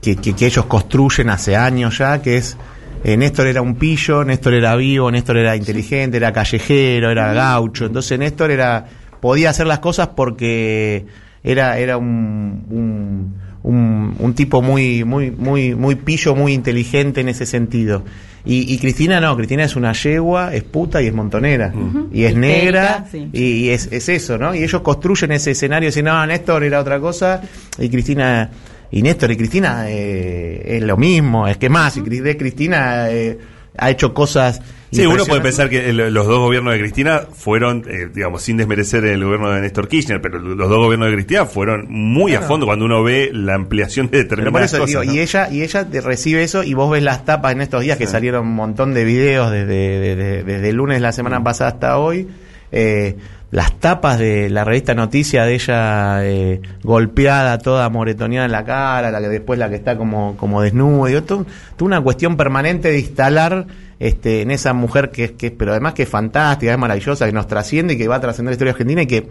que, 0.00 0.14
que- 0.16 0.34
que 0.34 0.46
ellos 0.46 0.66
construyen 0.66 1.30
hace 1.30 1.56
años 1.56 1.98
ya, 1.98 2.22
que 2.22 2.36
es 2.36 2.56
eh, 3.04 3.16
Néstor 3.16 3.46
era 3.48 3.62
un 3.62 3.74
pillo, 3.76 4.24
Néstor 4.24 4.54
era 4.54 4.74
vivo, 4.76 5.10
Néstor 5.10 5.36
era 5.38 5.54
inteligente, 5.56 6.16
era 6.16 6.32
callejero, 6.32 7.10
era 7.10 7.32
gaucho. 7.32 7.86
Entonces 7.86 8.18
Néstor 8.18 8.50
era 8.50 8.86
podía 9.20 9.50
hacer 9.50 9.66
las 9.66 9.80
cosas 9.80 10.08
porque 10.08 11.06
era 11.42 11.78
era 11.78 11.96
un, 11.98 12.64
un, 12.70 13.34
un- 13.66 14.14
un 14.18 14.34
tipo 14.34 14.62
muy 14.62 15.04
muy 15.04 15.30
muy 15.30 15.74
muy 15.74 15.96
pillo, 15.96 16.34
muy 16.34 16.52
inteligente 16.54 17.20
en 17.20 17.28
ese 17.28 17.44
sentido. 17.46 18.04
Y, 18.44 18.72
y 18.72 18.78
Cristina 18.78 19.20
no, 19.20 19.36
Cristina 19.36 19.64
es 19.64 19.74
una 19.74 19.92
yegua, 19.92 20.54
es 20.54 20.62
puta 20.62 21.02
y 21.02 21.08
es 21.08 21.12
montonera. 21.12 21.72
Y 22.12 22.22
es 22.22 22.30
Histérica, 22.32 22.38
negra 22.62 23.04
sí. 23.10 23.28
y, 23.32 23.42
y 23.42 23.68
es, 23.70 23.88
es 23.90 24.08
eso, 24.08 24.38
¿no? 24.38 24.54
Y 24.54 24.62
ellos 24.62 24.82
construyen 24.82 25.32
ese 25.32 25.50
escenario 25.50 25.88
diciendo, 25.88 26.12
no, 26.12 26.24
Néstor 26.26 26.62
era 26.62 26.78
otra 26.80 27.00
cosa 27.00 27.42
y 27.76 27.88
Cristina, 27.88 28.48
y 28.92 29.02
Néstor 29.02 29.32
y 29.32 29.36
Cristina 29.36 29.86
eh, 29.90 30.76
es 30.76 30.82
lo 30.84 30.96
mismo, 30.96 31.48
es 31.48 31.56
que 31.56 31.68
más, 31.68 31.96
y 31.96 32.02
de 32.02 32.36
Cristina 32.36 33.10
eh, 33.10 33.36
ha 33.76 33.90
hecho 33.90 34.14
cosas 34.14 34.62
Sí, 34.90 35.04
uno 35.04 35.24
puede 35.24 35.40
pensar 35.40 35.68
que 35.68 35.92
los 35.92 36.26
dos 36.26 36.38
gobiernos 36.38 36.72
de 36.72 36.80
Cristina 36.80 37.22
fueron, 37.32 37.84
eh, 37.88 38.08
digamos, 38.12 38.42
sin 38.42 38.56
desmerecer 38.56 39.04
el 39.04 39.24
gobierno 39.24 39.50
de 39.50 39.60
Néstor 39.60 39.88
Kirchner, 39.88 40.20
pero 40.20 40.38
los 40.38 40.68
dos 40.68 40.78
gobiernos 40.78 41.08
de 41.08 41.14
Cristina 41.14 41.46
fueron 41.46 41.86
muy 41.88 42.34
a 42.34 42.42
fondo 42.42 42.66
cuando 42.66 42.84
uno 42.84 43.02
ve 43.02 43.30
la 43.32 43.54
ampliación 43.54 44.10
de 44.10 44.18
determinadas 44.18 44.72
cosas. 44.72 45.04
Y 45.06 45.20
ella 45.20 45.48
y 45.50 45.62
ella 45.62 45.84
te 45.84 46.00
recibe 46.00 46.42
eso 46.42 46.62
y 46.62 46.74
vos 46.74 46.90
ves 46.90 47.02
las 47.02 47.24
tapas 47.24 47.52
en 47.52 47.60
estos 47.60 47.82
días 47.82 47.98
que 47.98 48.06
salieron 48.06 48.46
un 48.46 48.54
montón 48.54 48.94
de 48.94 49.04
videos 49.04 49.50
desde, 49.50 50.16
desde, 50.44 50.68
el 50.68 50.76
lunes 50.76 50.96
de 50.96 51.00
la 51.00 51.12
semana 51.12 51.40
mm. 51.40 51.44
pasada 51.44 51.70
hasta 51.70 51.98
hoy. 51.98 52.28
Eh, 52.72 53.16
las 53.50 53.78
tapas 53.78 54.18
de 54.18 54.50
la 54.50 54.64
revista 54.64 54.94
Noticia 54.94 55.44
de 55.44 55.54
ella 55.54 56.24
eh, 56.24 56.60
golpeada, 56.82 57.58
toda 57.58 57.88
moretoneada 57.88 58.46
en 58.46 58.52
la 58.52 58.64
cara, 58.64 59.10
la 59.10 59.20
que 59.20 59.28
después 59.28 59.58
la 59.58 59.68
que 59.68 59.76
está 59.76 59.96
como, 59.96 60.36
como 60.36 60.62
desnuda, 60.62 61.20
tú 61.22 61.46
una 61.80 62.00
cuestión 62.00 62.36
permanente 62.36 62.90
de 62.90 62.98
instalar 62.98 63.66
este, 63.98 64.42
en 64.42 64.50
esa 64.50 64.72
mujer 64.72 65.10
que 65.10 65.24
es, 65.24 65.32
que, 65.32 65.50
pero 65.50 65.72
además 65.72 65.94
que 65.94 66.04
es 66.04 66.08
fantástica, 66.08 66.72
es 66.72 66.78
maravillosa, 66.78 67.26
que 67.26 67.32
nos 67.32 67.46
trasciende 67.46 67.94
y 67.94 67.98
que 67.98 68.08
va 68.08 68.16
a 68.16 68.20
trascender 68.20 68.50
la 68.50 68.54
historia 68.54 68.72
argentina 68.72 69.02
y 69.02 69.06
que 69.06 69.28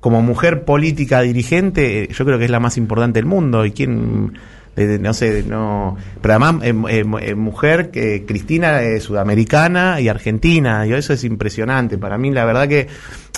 como 0.00 0.22
mujer 0.22 0.64
política 0.64 1.20
dirigente, 1.20 2.08
yo 2.10 2.24
creo 2.24 2.38
que 2.38 2.46
es 2.46 2.50
la 2.50 2.60
más 2.60 2.76
importante 2.76 3.18
del 3.18 3.26
mundo 3.26 3.64
y 3.66 3.72
quién 3.72 4.32
no 4.76 5.12
sé, 5.12 5.42
no, 5.42 5.96
pero 6.22 6.34
además 6.34 6.64
eh, 6.64 7.34
mujer 7.34 7.90
que 7.90 8.24
Cristina 8.24 8.80
es 8.82 9.02
sudamericana 9.02 10.00
y 10.00 10.08
argentina, 10.08 10.86
y 10.86 10.92
eso 10.92 11.12
es 11.12 11.24
impresionante. 11.24 11.98
Para 11.98 12.16
mí 12.16 12.30
la 12.30 12.44
verdad 12.44 12.68
que 12.68 12.86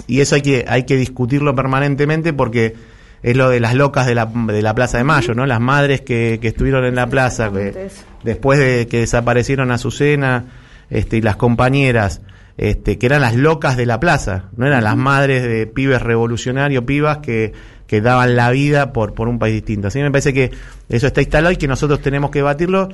y 0.07 0.21
eso 0.21 0.37
hay 0.37 0.43
que 0.43 0.65
hay 0.69 0.85
que 0.85 0.97
discutirlo 0.97 1.55
permanentemente 1.55 2.33
porque 2.33 2.75
es 3.23 3.37
lo 3.37 3.49
de 3.49 3.61
las 3.61 3.75
locas 3.75 4.07
de 4.07 4.15
la, 4.15 4.27
de 4.27 4.63
la 4.63 4.75
Plaza 4.75 4.99
de 4.99 5.05
Mayo, 5.05 5.35
¿no? 5.35 5.47
Las 5.47 5.61
madres 5.61 6.03
que, 6.03 6.39
que 6.41 6.49
estuvieron 6.49 6.85
en 6.85 6.97
la 6.97 7.07
plaza, 7.09 7.51
que, 7.51 7.89
después 8.25 8.59
de 8.59 8.87
que 8.87 9.01
desaparecieron 9.01 9.71
Azucena 9.71 10.45
este, 10.93 11.17
y 11.17 11.23
las 11.23 11.37
compañeras, 11.37 12.21
este, 12.59 12.99
que 12.99 13.07
eran 13.07 13.23
las 13.23 13.35
locas 13.35 13.79
de 13.79 13.87
la 13.87 13.99
plaza, 13.99 14.51
no 14.57 14.67
eran 14.67 14.85
las 14.85 14.97
madres 14.97 15.43
de 15.43 15.67
pibes 15.67 16.03
revolucionarios, 16.03 16.85
pibas 16.85 17.19
que, 17.19 17.55
que 17.87 18.03
daban 18.03 18.37
la 18.37 18.51
vida 18.51 18.93
por, 18.93 19.15
por 19.15 19.27
un 19.27 19.39
país 19.39 19.55
distinto. 19.55 19.89
Así 19.89 20.01
me 20.01 20.11
parece 20.11 20.35
que 20.35 20.51
eso 20.91 21.07
está 21.07 21.23
instalado 21.23 21.53
y 21.53 21.57
que 21.57 21.67
nosotros 21.67 22.01
tenemos 22.01 22.31
que 22.31 22.43
batirlo 22.43 22.91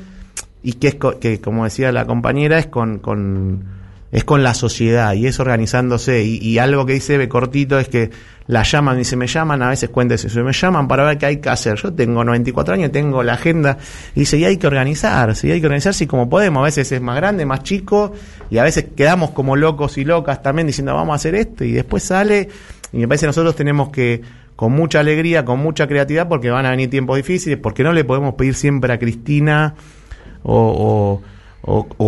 y 0.63 0.75
que 0.75 0.89
es 0.89 0.97
que 1.21 1.41
como 1.41 1.65
decía 1.65 1.91
la 1.91 2.07
compañera 2.07 2.59
es 2.59 2.67
con, 2.67 2.99
con 2.99 3.65
es 4.11 4.25
con 4.25 4.43
la 4.43 4.55
sociedad 4.55 5.13
y 5.13 5.27
es 5.27 5.39
organizándose 5.39 6.25
y, 6.25 6.59
algo 6.59 6.87
que 6.87 6.95
dice 6.95 7.15
Eve 7.15 7.29
cortito 7.29 7.79
es 7.79 7.89
que 7.89 8.11
la 8.47 8.63
llaman 8.63 8.99
y 8.99 9.05
se 9.05 9.17
me 9.17 9.27
llaman 9.27 9.63
a 9.63 9.69
veces 9.69 9.91
cuéntese 9.91 10.31
se 10.31 10.43
me 10.43 10.53
llaman 10.53 10.89
para 10.89 11.05
ver 11.05 11.19
qué 11.19 11.27
hay 11.27 11.37
que 11.39 11.51
hacer. 11.51 11.77
Yo 11.77 11.93
tengo 11.93 12.25
94 12.25 12.75
años 12.75 12.91
tengo 12.91 13.23
la 13.23 13.35
agenda 13.35 13.77
y 14.15 14.21
dice 14.21 14.39
y 14.39 14.45
hay 14.45 14.57
que 14.57 14.67
organizarse 14.67 15.49
y 15.49 15.51
hay 15.51 15.61
que 15.61 15.67
organizarse 15.67 16.07
como 16.07 16.29
podemos 16.31 16.61
a 16.61 16.65
veces 16.65 16.91
es 16.91 17.01
más 17.03 17.17
grande 17.17 17.45
más 17.45 17.63
chico 17.63 18.13
y 18.51 18.57
a 18.57 18.63
veces 18.63 18.87
quedamos 18.97 19.31
como 19.31 19.57
locos 19.57 19.99
y 19.99 20.05
locas 20.05 20.43
también 20.43 20.67
diciendo 20.67 20.95
vamos 20.95 21.13
a 21.13 21.17
hacer 21.17 21.35
esto 21.35 21.65
y 21.65 21.73
después 21.73 22.03
sale 22.03 22.49
y 22.93 22.99
me 22.99 23.09
parece 23.09 23.23
que 23.23 23.29
nosotros 23.29 23.55
tenemos 23.55 23.91
que 23.91 24.23
con 24.57 24.73
mucha 24.73 25.01
alegría 25.01 25.45
con 25.45 25.59
mucha 25.59 25.87
creatividad 25.87 26.29
porque 26.29 26.49
van 26.49 26.65
a 26.65 26.71
venir 26.71 26.89
tiempos 26.89 27.19
difíciles 27.19 27.59
porque 27.59 27.85
no 27.85 27.93
le 27.93 28.05
podemos 28.05 28.35
pedir 28.35 28.55
siempre 28.55 28.91
a 28.93 28.99
Cristina 28.99 29.75
o, 30.43 31.21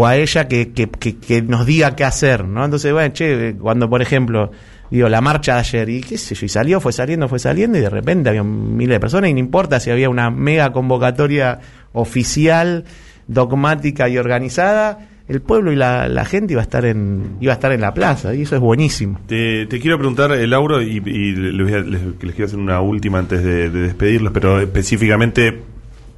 a 0.06 0.16
ella 0.16 0.48
que, 0.48 0.72
que, 0.72 1.42
nos 1.42 1.66
diga 1.66 1.94
qué 1.96 2.04
hacer, 2.04 2.44
¿no? 2.44 2.64
Entonces, 2.64 2.92
bueno, 2.92 3.12
che, 3.12 3.56
cuando 3.56 3.88
por 3.88 4.02
ejemplo, 4.02 4.50
digo, 4.90 5.08
la 5.08 5.20
marcha 5.20 5.54
de 5.54 5.60
ayer, 5.60 5.88
y 5.88 6.00
qué 6.00 6.18
sé 6.18 6.34
yo, 6.34 6.46
y 6.46 6.48
salió, 6.48 6.80
fue 6.80 6.92
saliendo, 6.92 7.28
fue 7.28 7.38
saliendo, 7.38 7.78
y 7.78 7.80
de 7.80 7.90
repente 7.90 8.28
había 8.28 8.42
miles 8.42 8.96
de 8.96 9.00
personas, 9.00 9.30
y 9.30 9.34
no 9.34 9.38
importa 9.38 9.80
si 9.80 9.90
había 9.90 10.08
una 10.08 10.30
mega 10.30 10.72
convocatoria 10.72 11.60
oficial, 11.92 12.84
dogmática 13.26 14.08
y 14.08 14.18
organizada, 14.18 15.06
el 15.28 15.40
pueblo 15.42 15.70
y 15.70 15.76
la, 15.76 16.24
gente 16.24 16.54
iba 16.54 16.60
a 16.60 16.64
estar 16.64 16.84
en 16.84 17.36
iba 17.40 17.52
a 17.52 17.54
estar 17.54 17.70
en 17.70 17.80
la 17.80 17.94
plaza 17.94 18.34
y 18.34 18.42
eso 18.42 18.56
es 18.56 18.60
buenísimo. 18.60 19.20
Te, 19.28 19.68
quiero 19.68 19.96
preguntar, 19.96 20.32
eh, 20.32 20.44
Lauro, 20.48 20.82
y, 20.82 20.96
y 20.96 21.36
les, 21.36 21.86
les, 21.86 22.00
quiero 22.18 22.46
hacer 22.46 22.58
una 22.58 22.80
última 22.80 23.20
antes 23.20 23.44
de, 23.44 23.70
de 23.70 23.80
despedirlos, 23.82 24.32
pero 24.32 24.60
específicamente 24.60 25.62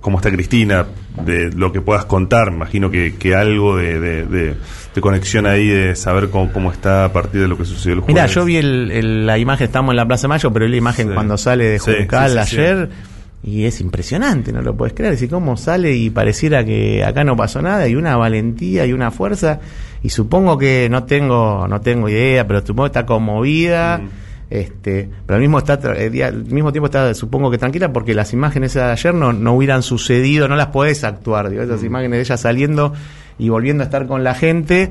cómo 0.03 0.19
está 0.19 0.31
Cristina, 0.31 0.85
de 1.25 1.51
lo 1.53 1.73
que 1.73 1.81
puedas 1.81 2.05
contar, 2.05 2.49
imagino 2.53 2.91
que, 2.91 3.15
que 3.15 3.35
algo 3.35 3.77
de, 3.79 4.27
de, 4.27 5.01
conexión 5.01 5.47
ahí, 5.47 5.69
de 5.69 5.97
saber 5.97 6.29
cómo, 6.29 6.71
está 6.71 7.07
a 7.07 7.13
partir 7.13 7.41
de 7.41 7.49
lo 7.49 7.57
que 7.57 7.65
sucedió 7.65 7.95
el 7.95 8.01
jueves. 8.01 8.15
Mira, 8.15 8.27
yo 8.27 8.45
vi 8.45 8.57
el, 8.57 9.25
la 9.25 9.39
imagen, 9.39 9.67
estamos 9.67 9.93
en 9.93 9.97
la 9.97 10.07
Plaza 10.07 10.29
Mayo, 10.29 10.53
pero 10.53 10.67
vi 10.67 10.73
la 10.73 10.77
imagen 10.77 11.15
cuando 11.15 11.39
sale 11.39 11.65
de 11.69 11.79
Juncal 11.79 12.37
ayer 12.37 12.91
y 13.45 13.65
es 13.65 13.81
impresionante, 13.81 14.53
no 14.53 14.61
lo 14.63 14.77
puedes 14.77 14.95
creer, 14.95 15.15
así 15.15 15.27
cómo 15.27 15.57
sale 15.57 15.95
y 15.95 16.11
pareciera 16.11 16.65
que 16.65 17.03
acá 17.05 17.25
no 17.25 17.37
pasó 17.37 17.61
nada, 17.63 17.89
y 17.89 17.97
una 17.97 18.17
valentía 18.17 18.87
y 18.87 18.93
una 18.93 19.11
fuerza, 19.11 19.61
y 20.03 20.11
supongo 20.11 20.59
que 20.59 20.89
no 20.91 21.05
tengo, 21.05 21.67
no 21.69 21.81
tengo 21.81 22.09
idea, 22.09 22.47
pero 22.47 22.61
supongo 22.61 22.85
que 22.85 22.99
está 22.99 23.07
conmovida. 23.07 23.99
Mm. 23.99 24.09
Este, 24.53 25.09
pero 25.25 25.37
al 25.37 25.41
mismo, 25.41 25.57
está, 25.57 25.81
eh, 25.97 26.25
al 26.25 26.45
mismo 26.45 26.73
tiempo 26.73 26.85
está, 26.85 27.15
supongo 27.15 27.51
que 27.51 27.57
tranquila, 27.57 27.91
porque 27.91 28.13
las 28.13 28.35
imágenes 28.35 28.75
de 28.75 28.83
ayer 28.83 29.15
no, 29.15 29.33
no 29.33 29.55
hubieran 29.55 29.83
sucedido, 29.83 30.47
no 30.47 30.57
las 30.57 30.67
podés 30.67 31.05
actuar, 31.05 31.49
digo, 31.49 31.63
esas 31.63 31.81
mm. 31.81 31.87
imágenes 31.87 32.19
de 32.19 32.21
ella 32.21 32.37
saliendo 32.37 32.93
y 33.39 33.49
volviendo 33.49 33.83
a 33.83 33.87
estar 33.87 34.07
con 34.07 34.25
la 34.25 34.35
gente, 34.35 34.91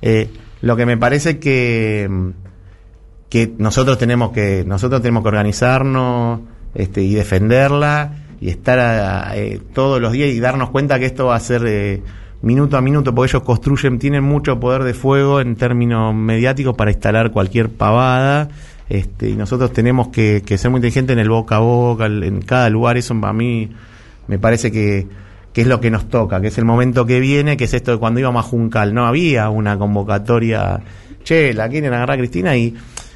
eh, 0.00 0.30
lo 0.62 0.76
que 0.76 0.86
me 0.86 0.96
parece 0.96 1.38
que, 1.38 2.08
que 3.28 3.52
nosotros 3.58 3.98
tenemos 3.98 4.32
que, 4.32 4.64
nosotros 4.66 5.02
tenemos 5.02 5.24
que 5.24 5.28
organizarnos 5.28 6.40
este, 6.74 7.02
y 7.02 7.12
defenderla 7.12 8.14
y 8.40 8.48
estar 8.48 9.34
eh, 9.36 9.60
todos 9.74 10.00
los 10.00 10.12
días 10.12 10.30
y 10.30 10.40
darnos 10.40 10.70
cuenta 10.70 10.98
que 10.98 11.04
esto 11.04 11.26
va 11.26 11.36
a 11.36 11.40
ser 11.40 12.00
minuto 12.40 12.78
a 12.78 12.80
minuto, 12.80 13.14
porque 13.14 13.32
ellos 13.32 13.42
construyen, 13.42 13.98
tienen 13.98 14.24
mucho 14.24 14.58
poder 14.58 14.84
de 14.84 14.94
fuego 14.94 15.42
en 15.42 15.56
términos 15.56 16.14
mediáticos 16.14 16.74
para 16.74 16.92
instalar 16.92 17.30
cualquier 17.30 17.68
pavada 17.68 18.48
este, 18.88 19.30
y 19.30 19.36
nosotros 19.36 19.72
tenemos 19.72 20.08
que, 20.08 20.42
ser 20.56 20.70
muy 20.70 20.78
inteligentes 20.78 21.14
en 21.14 21.20
el 21.20 21.28
boca 21.28 21.56
a 21.56 21.60
boca, 21.60 22.06
en 22.06 22.42
cada 22.42 22.68
lugar, 22.70 22.96
eso 22.96 23.14
a 23.22 23.32
mí 23.32 23.70
me 24.28 24.38
parece 24.38 24.70
que, 24.70 25.06
es 25.54 25.66
lo 25.66 25.80
que 25.80 25.90
nos 25.90 26.08
toca, 26.08 26.40
que 26.40 26.48
es 26.48 26.58
el 26.58 26.64
momento 26.64 27.06
que 27.06 27.20
viene, 27.20 27.56
que 27.56 27.64
es 27.64 27.74
esto 27.74 27.92
de 27.92 27.98
cuando 27.98 28.20
íbamos 28.20 28.44
a 28.44 28.48
Juncal, 28.48 28.94
no 28.94 29.06
había 29.06 29.50
una 29.50 29.78
convocatoria, 29.78 30.80
che, 31.24 31.52
la 31.54 31.68
quieren 31.68 31.92
agarrar 31.92 32.16
a 32.16 32.18
Cristina 32.18 32.56
y, 32.56 32.74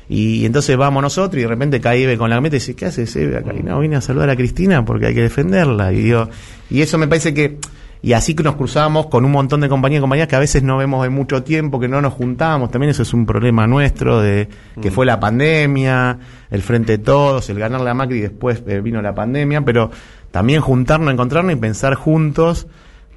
y 0.09 0.45
entonces 0.45 0.77
vamos 0.77 1.03
nosotros 1.03 1.39
y 1.39 1.43
de 1.43 1.49
repente 1.49 1.81
cae 1.81 2.17
con 2.17 2.31
la 2.31 2.41
meta 2.41 2.57
y 2.57 2.61
dice, 2.61 2.77
¿qué 2.77 2.87
haces 2.87 3.15
Eve 3.17 3.39
acá? 3.39 3.53
Y 3.59 3.63
no, 3.63 3.81
vine 3.81 3.97
a 3.97 4.01
saludar 4.01 4.31
a 4.31 4.37
Cristina 4.37 4.85
porque 4.85 5.07
hay 5.07 5.15
que 5.15 5.23
defenderla. 5.23 5.93
Y 5.93 6.03
digo, 6.03 6.29
y 6.71 6.83
eso 6.83 6.97
me 6.99 7.09
parece 7.09 7.35
que 7.35 7.59
y 8.07 8.13
así 8.13 8.37
que 8.37 8.45
nos 8.45 8.55
cruzamos 8.55 9.07
con 9.07 9.25
un 9.25 9.33
montón 9.33 9.63
de 9.63 9.69
compañías 9.69 9.99
y 9.99 10.01
compañías 10.03 10.29
que 10.29 10.37
a 10.37 10.39
veces 10.39 10.63
no 10.63 10.77
vemos 10.77 11.05
en 11.05 11.13
mucho 11.13 11.43
tiempo, 11.43 11.81
que 11.81 11.89
no 11.89 12.01
nos 12.01 12.13
juntamos, 12.13 12.71
también 12.71 12.91
eso 12.91 13.03
es 13.03 13.13
un 13.13 13.27
problema 13.27 13.67
nuestro, 13.67 14.21
de 14.21 14.49
que 14.81 14.91
mm. 14.91 14.93
fue 14.93 15.07
la 15.07 15.19
pandemia, 15.19 16.17
el 16.49 16.63
frente 16.63 16.99
de 16.99 16.99
todos, 16.99 17.51
el 17.51 17.59
ganar 17.59 17.81
la 17.81 17.95
Macri 17.95 18.19
y 18.19 18.21
después 18.21 18.63
eh, 18.69 18.81
vino 18.81 19.03
la 19.03 19.13
pandemia, 19.13 19.63
pero 19.63 19.91
también 20.31 20.61
juntarnos, 20.61 21.13
encontrarnos 21.13 21.53
y 21.55 21.57
pensar 21.57 21.97
juntos 21.97 22.69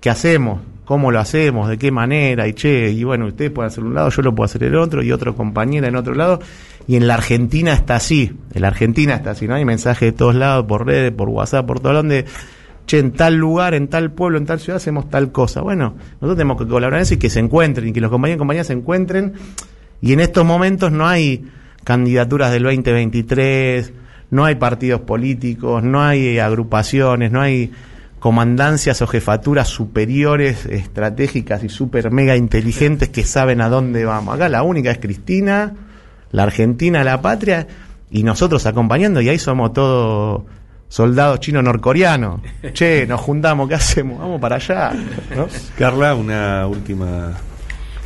qué 0.02 0.10
hacemos, 0.10 0.62
cómo 0.86 1.12
lo 1.12 1.19
hacemos, 1.19 1.69
de 1.69 1.78
qué 1.78 1.91
manera, 1.91 2.47
y 2.47 2.54
che, 2.54 2.89
y 2.89 3.04
bueno, 3.04 3.28
ustedes 3.28 3.52
pueden 3.52 3.67
hacer 3.67 3.84
un 3.84 3.93
lado, 3.93 4.10
yo 4.10 4.23
lo 4.23 4.34
puedo 4.34 4.45
hacer 4.45 4.63
el 4.63 4.75
otro, 4.75 5.04
y 5.04 5.12
otro 5.12 5.36
compañera 5.36 5.88
en 5.88 5.97
otro 5.97 6.15
lado, 6.15 6.39
y 6.88 6.95
en 6.95 7.06
la 7.06 7.13
Argentina 7.13 7.73
está 7.73 7.97
así, 7.97 8.36
en 8.56 8.62
la 8.63 8.69
Argentina 8.69 9.13
está 9.13 9.30
así, 9.30 9.47
¿no? 9.47 9.54
Hay 9.54 9.65
mensajes 9.65 10.13
de 10.13 10.17
todos 10.17 10.34
lados, 10.34 10.65
por 10.65 10.88
redes, 10.88 11.12
por 11.12 11.30
WhatsApp, 11.30 11.67
por 11.67 11.80
todo 11.80 11.93
donde 11.93 12.25
che, 12.89 12.97
en 12.97 13.12
tal 13.12 13.36
lugar, 13.36 13.75
en 13.75 13.88
tal 13.88 14.12
pueblo, 14.12 14.39
en 14.39 14.47
tal 14.47 14.60
ciudad 14.60 14.78
hacemos 14.78 15.12
tal 15.12 15.32
cosa. 15.32 15.62
Bueno, 15.62 15.93
nosotros 16.13 16.38
tenemos 16.38 16.58
que 16.58 16.67
colaborar 16.67 16.97
en 16.97 17.04
eso 17.04 17.13
y 17.13 17.17
que 17.17 17.30
se 17.30 17.39
encuentren, 17.39 17.88
y 17.88 17.93
que 17.93 18.02
los 18.02 18.10
compañeros 18.10 18.38
y 18.38 18.39
compañeras 18.39 18.65
se 18.65 18.73
encuentren. 18.73 19.34
Y 20.02 20.12
en 20.13 20.19
estos 20.19 20.43
momentos 20.43 20.91
no 20.91 21.08
hay 21.08 21.45
candidaturas 21.84 22.52
del 22.52 22.63
2023, 22.63 23.93
no 24.32 24.43
hay 24.43 24.56
partidos 24.56 25.02
políticos, 25.02 25.84
no 25.84 26.02
hay 26.02 26.39
agrupaciones, 26.39 27.32
no 27.32 27.41
hay 27.41 27.71
comandancias 28.17 29.04
o 29.04 29.08
jefaturas 29.08 29.67
superiores, 29.67 30.65
estratégicas 30.65 31.63
y 31.63 31.69
super 31.69 32.10
mega 32.10 32.36
inteligentes 32.36 33.10
que 33.10 33.23
saben 33.23 33.62
a 33.62 33.69
dónde 33.69 34.04
vamos. 34.04 34.34
Acá 34.34 34.49
la 34.49 34.63
única 34.63 34.89
es 34.89 34.97
Cristina, 34.97 35.75
la 36.32 36.41
Argentina, 36.41 37.04
la 37.04 37.21
patria, 37.21 37.67
y 38.10 38.23
nosotros 38.23 38.65
acompañando, 38.65 39.21
y 39.21 39.30
ahí 39.30 39.38
somos 39.38 39.73
todos 39.73 40.45
soldado 40.89 41.38
chino 41.38 41.62
norcoreano. 41.62 42.41
Che, 42.73 43.06
nos 43.08 43.21
juntamos, 43.21 43.69
¿qué 43.69 43.75
hacemos? 43.75 44.19
Vamos 44.19 44.41
para 44.41 44.58
allá. 44.58 44.91
Carla, 45.78 46.15
una 46.15 46.67
última 46.67 47.34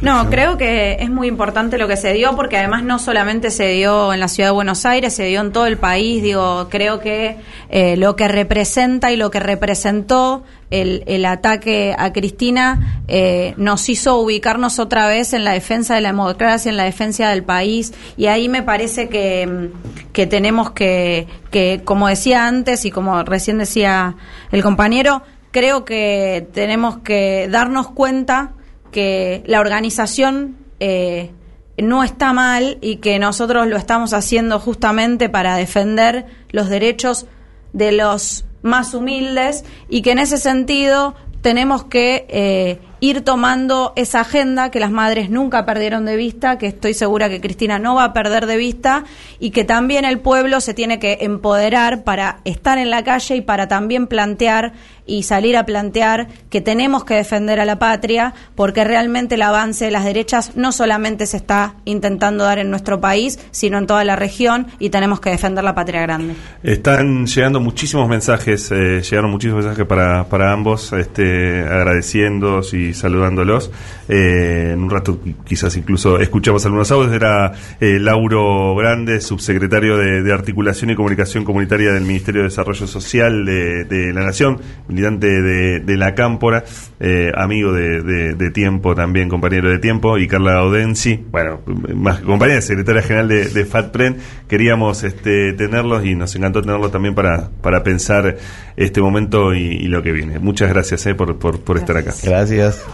no, 0.01 0.29
creo 0.29 0.57
que 0.57 0.97
es 0.99 1.09
muy 1.09 1.27
importante 1.27 1.77
lo 1.77 1.87
que 1.87 1.95
se 1.95 2.11
dio 2.13 2.35
porque 2.35 2.57
además 2.57 2.83
no 2.83 2.99
solamente 2.99 3.51
se 3.51 3.69
dio 3.69 4.13
en 4.13 4.19
la 4.19 4.27
ciudad 4.27 4.49
de 4.49 4.53
Buenos 4.53 4.85
Aires, 4.85 5.13
se 5.13 5.25
dio 5.25 5.39
en 5.39 5.51
todo 5.51 5.65
el 5.65 5.77
país. 5.77 6.21
Digo, 6.21 6.67
creo 6.69 6.99
que 6.99 7.37
eh, 7.69 7.95
lo 7.95 8.15
que 8.15 8.27
representa 8.27 9.11
y 9.11 9.15
lo 9.15 9.31
que 9.31 9.39
representó 9.39 10.43
el, 10.71 11.03
el 11.05 11.25
ataque 11.25 11.95
a 11.97 12.11
Cristina 12.11 13.03
eh, 13.07 13.53
nos 13.57 13.87
hizo 13.87 14.17
ubicarnos 14.17 14.79
otra 14.79 15.07
vez 15.07 15.33
en 15.33 15.45
la 15.45 15.53
defensa 15.53 15.95
de 15.95 16.01
la 16.01 16.09
democracia, 16.09 16.69
en 16.69 16.77
la 16.77 16.83
defensa 16.83 17.29
del 17.29 17.43
país. 17.43 17.93
Y 18.17 18.25
ahí 18.25 18.49
me 18.49 18.61
parece 18.61 19.07
que, 19.07 19.69
que 20.11 20.27
tenemos 20.27 20.71
que, 20.71 21.27
que, 21.49 21.81
como 21.85 22.07
decía 22.09 22.45
antes 22.47 22.83
y 22.85 22.91
como 22.91 23.23
recién 23.23 23.57
decía 23.57 24.15
el 24.51 24.63
compañero, 24.63 25.21
creo 25.51 25.85
que 25.85 26.47
tenemos 26.53 26.97
que 26.97 27.47
darnos 27.49 27.89
cuenta 27.91 28.51
que 28.93 29.43
la 29.45 29.59
organización 29.59 30.55
eh, 30.79 31.31
no 31.77 32.05
está 32.05 32.31
mal 32.31 32.77
y 32.79 32.97
que 32.97 33.19
nosotros 33.19 33.67
lo 33.67 33.75
estamos 33.75 34.13
haciendo 34.13 34.59
justamente 34.59 35.27
para 35.27 35.57
defender 35.57 36.25
los 36.51 36.69
derechos 36.69 37.25
de 37.73 37.91
los 37.91 38.45
más 38.61 38.93
humildes 38.93 39.65
y 39.89 40.01
que 40.01 40.11
en 40.11 40.19
ese 40.19 40.37
sentido 40.37 41.15
tenemos 41.41 41.83
que 41.83 42.25
eh, 42.29 42.79
ir 43.03 43.19
tomando 43.19 43.91
esa 43.97 44.21
agenda 44.21 44.71
que 44.71 44.79
las 44.79 44.89
madres 44.89 45.29
nunca 45.29 45.65
perdieron 45.65 46.05
de 46.05 46.15
vista, 46.15 46.57
que 46.57 46.67
estoy 46.67 46.93
segura 46.93 47.27
que 47.27 47.41
Cristina 47.41 47.77
no 47.77 47.95
va 47.95 48.05
a 48.05 48.13
perder 48.13 48.45
de 48.45 48.55
vista 48.55 49.03
y 49.41 49.49
que 49.51 49.65
también 49.65 50.05
el 50.05 50.21
pueblo 50.21 50.61
se 50.61 50.73
tiene 50.73 50.99
que 50.99 51.17
empoderar 51.19 52.05
para 52.05 52.39
estar 52.45 52.77
en 52.77 52.89
la 52.89 53.03
calle 53.03 53.35
y 53.35 53.41
para 53.41 53.67
también 53.67 54.07
plantear 54.07 54.71
y 55.05 55.23
salir 55.23 55.57
a 55.57 55.65
plantear 55.65 56.29
que 56.49 56.61
tenemos 56.61 57.03
que 57.03 57.15
defender 57.15 57.59
a 57.59 57.65
la 57.65 57.77
patria 57.77 58.33
porque 58.55 58.85
realmente 58.85 59.35
el 59.35 59.41
avance 59.41 59.83
de 59.83 59.91
las 59.91 60.05
derechas 60.05 60.55
no 60.55 60.71
solamente 60.71 61.25
se 61.25 61.35
está 61.35 61.75
intentando 61.83 62.45
dar 62.45 62.59
en 62.59 62.69
nuestro 62.69 63.01
país, 63.01 63.37
sino 63.51 63.77
en 63.79 63.85
toda 63.85 64.05
la 64.05 64.15
región 64.15 64.67
y 64.79 64.91
tenemos 64.91 65.19
que 65.19 65.29
defender 65.29 65.65
la 65.65 65.75
patria 65.75 66.01
grande. 66.03 66.35
Están 66.63 67.25
llegando 67.25 67.59
muchísimos 67.59 68.07
mensajes, 68.07 68.71
eh, 68.71 69.01
llegaron 69.01 69.29
muchísimos 69.29 69.65
mensajes 69.65 69.85
para, 69.85 70.23
para 70.29 70.53
ambos, 70.53 70.93
este, 70.93 71.63
agradeciendo 71.63 72.61
y 72.71 72.92
saludándolos. 72.93 73.71
Eh, 74.07 74.71
en 74.73 74.81
un 74.81 74.89
rato 74.89 75.19
quizás 75.45 75.75
incluso 75.77 76.19
escuchamos 76.19 76.65
algunos 76.65 76.91
audios. 76.91 77.13
Era 77.13 77.53
eh, 77.79 77.99
Lauro 77.99 78.75
Grande, 78.75 79.21
subsecretario 79.21 79.97
de, 79.97 80.33
Articulación 80.33 80.89
y 80.89 80.95
Comunicación 80.95 81.43
Comunitaria 81.45 81.91
del 81.91 82.03
Ministerio 82.03 82.41
de 82.41 82.49
Desarrollo 82.49 82.87
Social 82.87 83.45
de, 83.45 84.11
la 84.13 84.21
Nación, 84.21 84.59
militante 84.87 85.27
de, 85.27 85.97
la 85.97 86.15
Cámpora, 86.15 86.63
eh, 86.99 87.31
amigo 87.35 87.71
de, 87.71 88.51
tiempo 88.51 88.95
también, 88.95 89.29
compañero 89.29 89.69
de 89.69 89.79
tiempo, 89.79 90.17
y 90.17 90.27
Carla 90.27 90.55
Audensi, 90.55 91.23
bueno, 91.31 91.61
más 91.95 92.19
compañera 92.21 92.61
secretaria 92.61 93.01
general 93.01 93.27
de, 93.27 93.65
FATPREN. 93.65 94.17
Queríamos 94.47 95.03
este, 95.03 95.53
tenerlos 95.53 96.05
y 96.05 96.15
nos 96.15 96.35
encantó 96.35 96.61
tenerlos 96.61 96.91
también 96.91 97.15
para, 97.15 97.49
para 97.61 97.83
pensar 97.83 98.37
este 98.75 99.01
momento 99.01 99.53
y, 99.53 99.87
lo 99.87 100.01
que 100.01 100.11
viene. 100.11 100.39
Muchas 100.39 100.69
gracias 100.69 101.07
por, 101.15 101.37
por, 101.37 101.77
estar 101.77 101.97
acá. 101.97 102.11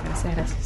Gracias. 0.03 0.35
Gracias. 0.35 0.59